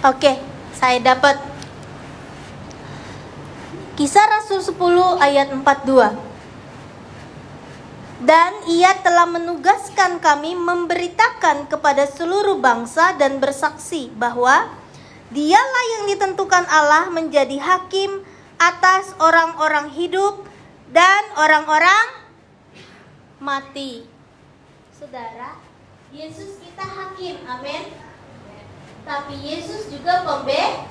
Oke, 0.00 0.40
saya 0.72 0.96
dapat 0.96 1.36
Kisah 4.00 4.32
Rasul 4.32 4.64
10 4.64 4.80
ayat 5.20 5.52
42. 5.52 5.60
Dan 8.24 8.52
ia 8.64 8.96
telah 9.04 9.28
menugaskan 9.28 10.24
kami 10.24 10.56
memberitakan 10.56 11.68
kepada 11.68 12.08
seluruh 12.08 12.56
bangsa 12.64 13.12
dan 13.20 13.44
bersaksi 13.44 14.08
bahwa 14.16 14.72
dialah 15.28 15.84
yang 16.00 16.16
ditentukan 16.16 16.64
Allah 16.72 17.12
menjadi 17.12 17.60
hakim 17.60 18.24
atas 18.56 19.12
orang-orang 19.20 19.92
hidup 19.92 20.48
dan 20.88 21.20
orang-orang 21.36 22.24
mati. 23.36 24.08
Saudara, 24.96 25.60
Yesus 26.08 26.56
kita 26.56 26.88
hakim. 26.88 27.44
Amin. 27.44 28.00
tapi 29.04 29.36
Yesus 29.44 29.92
juga 29.92 30.24
pembe 30.24 30.88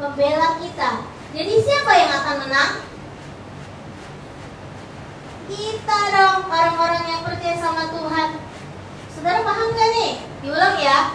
pembela 0.00 0.56
kita. 0.56 1.15
Jadi 1.36 1.52
siapa 1.60 1.92
yang 1.92 2.10
akan 2.16 2.36
menang? 2.48 2.72
Kita 5.52 5.98
dong, 6.08 6.48
orang-orang 6.48 7.04
yang 7.12 7.20
percaya 7.28 7.60
sama 7.60 7.92
Tuhan. 7.92 8.40
Saudara 9.12 9.44
paham 9.44 9.68
gak 9.76 9.90
nih? 10.00 10.12
Diulang 10.40 10.80
ya. 10.80 11.12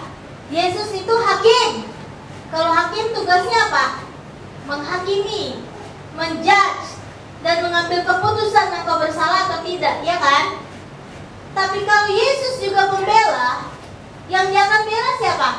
Yesus 0.54 0.94
itu 0.94 1.10
hakim. 1.10 1.90
Kalau 2.54 2.70
hakim 2.70 3.18
tugasnya 3.18 3.74
apa? 3.74 4.06
Menghakimi, 4.70 5.66
menjudge, 6.14 7.02
dan 7.42 7.66
mengambil 7.66 8.06
keputusan 8.06 8.78
engkau 8.78 9.02
bersalah 9.02 9.50
atau 9.50 9.66
tidak, 9.66 10.06
ya 10.06 10.22
kan? 10.22 10.62
Tapi 11.58 11.82
kalau 11.82 12.14
Yesus 12.14 12.62
juga 12.62 12.94
membela, 12.94 13.74
yang 14.30 14.54
dia 14.54 14.70
akan 14.70 14.82
bela 14.86 15.12
siapa? 15.18 15.50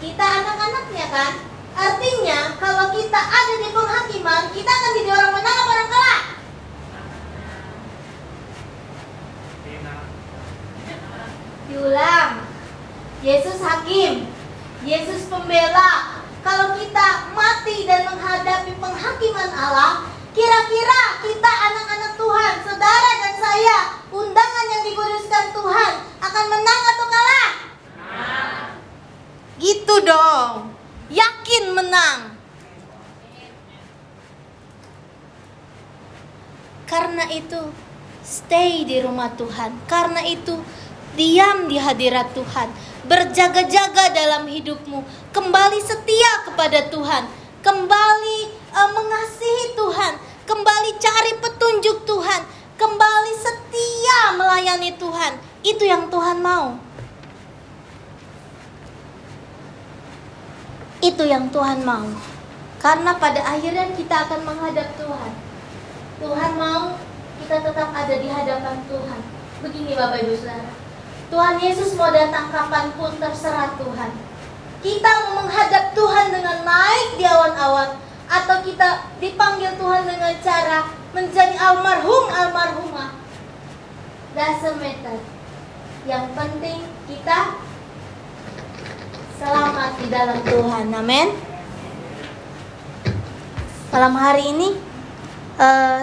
Kita 0.00 0.24
anak-anaknya 0.24 1.06
kan? 1.12 1.49
Artinya 1.76 2.58
kalau 2.58 2.92
kita 2.94 3.20
ada 3.20 3.54
di 3.60 3.68
penghakiman, 3.70 4.42
kita 4.54 4.70
akan 4.70 4.90
jadi 4.98 5.10
orang 5.14 5.32
menang 5.34 5.56
apa 5.56 5.70
orang 5.70 5.88
kalah? 5.90 6.20
Diulang. 11.70 12.30
Yesus 13.20 13.60
hakim, 13.60 14.26
Yesus 14.80 15.28
pembela. 15.28 16.24
Kalau 16.40 16.72
kita 16.72 17.36
mati 17.36 17.84
dan 17.84 18.08
menghadapi 18.08 18.72
penghakiman 18.80 19.52
Allah, 19.52 20.08
kira-kira 20.32 21.20
kita 21.20 21.52
anak-anak 21.52 22.16
Tuhan, 22.16 22.54
saudara 22.64 23.10
dan 23.20 23.34
saya, 23.36 23.78
undangan 24.08 24.66
yang 24.72 24.82
dikuduskan 24.88 25.52
Tuhan 25.52 25.92
akan 26.24 26.44
menang 26.48 26.82
atau 26.96 27.06
kalah? 27.12 27.50
Gitu 29.60 29.94
dong. 30.00 30.72
Yakin 31.12 31.64
menang. 31.76 32.40
Karena 37.20 37.36
itu, 37.36 37.62
stay 38.24 38.88
di 38.88 38.96
rumah 39.04 39.28
Tuhan. 39.36 39.76
Karena 39.84 40.24
itu, 40.24 40.56
diam 41.20 41.68
di 41.68 41.76
hadirat 41.76 42.32
Tuhan 42.32 42.72
berjaga-jaga 43.04 44.08
dalam 44.08 44.48
hidupmu, 44.48 45.04
kembali 45.28 45.84
setia 45.84 46.48
kepada 46.48 46.88
Tuhan, 46.88 47.28
kembali 47.60 48.38
uh, 48.72 48.90
mengasihi 48.96 49.76
Tuhan, 49.76 50.16
kembali 50.48 50.96
cari 50.96 51.32
petunjuk 51.44 52.08
Tuhan, 52.08 52.40
kembali 52.80 53.32
setia 53.36 54.40
melayani 54.40 54.96
Tuhan. 54.96 55.36
Itu 55.60 55.84
yang 55.84 56.08
Tuhan 56.08 56.40
mau. 56.40 56.80
Itu 61.04 61.28
yang 61.28 61.52
Tuhan 61.52 61.84
mau. 61.84 62.08
Karena 62.80 63.12
pada 63.20 63.44
akhirnya 63.44 63.92
kita 63.92 64.24
akan 64.24 64.40
menghadap 64.40 64.88
Tuhan. 64.96 65.50
Tuhan 66.20 66.52
mau 66.60 66.99
kita 67.50 67.66
tetap 67.66 67.90
ada 67.90 68.14
di 68.14 68.30
hadapan 68.30 68.78
Tuhan. 68.86 69.20
Begini 69.66 69.98
Bapak 69.98 70.22
Ibu 70.22 70.38
Saudara. 70.38 70.70
Tuhan 71.34 71.58
Yesus 71.58 71.98
mau 71.98 72.14
datang 72.14 72.46
kapan 72.46 72.94
pun 72.94 73.10
terserah 73.18 73.74
Tuhan. 73.74 74.14
Kita 74.78 75.10
mau 75.26 75.42
menghadap 75.42 75.90
Tuhan 75.90 76.30
dengan 76.30 76.62
naik 76.62 77.18
di 77.18 77.26
awan-awan 77.26 77.98
atau 78.30 78.56
kita 78.62 79.10
dipanggil 79.18 79.74
Tuhan 79.82 80.02
dengan 80.06 80.30
cara 80.38 80.94
menjadi 81.10 81.58
almarhum 81.58 82.30
almarhumah. 82.30 83.18
Doesn't 84.38 84.78
matter. 84.78 85.18
Yang 86.06 86.30
penting 86.38 86.86
kita 87.10 87.58
selamat 89.42 89.98
di 89.98 90.06
dalam 90.06 90.38
Tuhan. 90.46 90.86
Amin. 90.94 91.34
Malam 93.90 94.14
hari 94.14 94.54
ini 94.54 94.78
uh, 95.58 95.98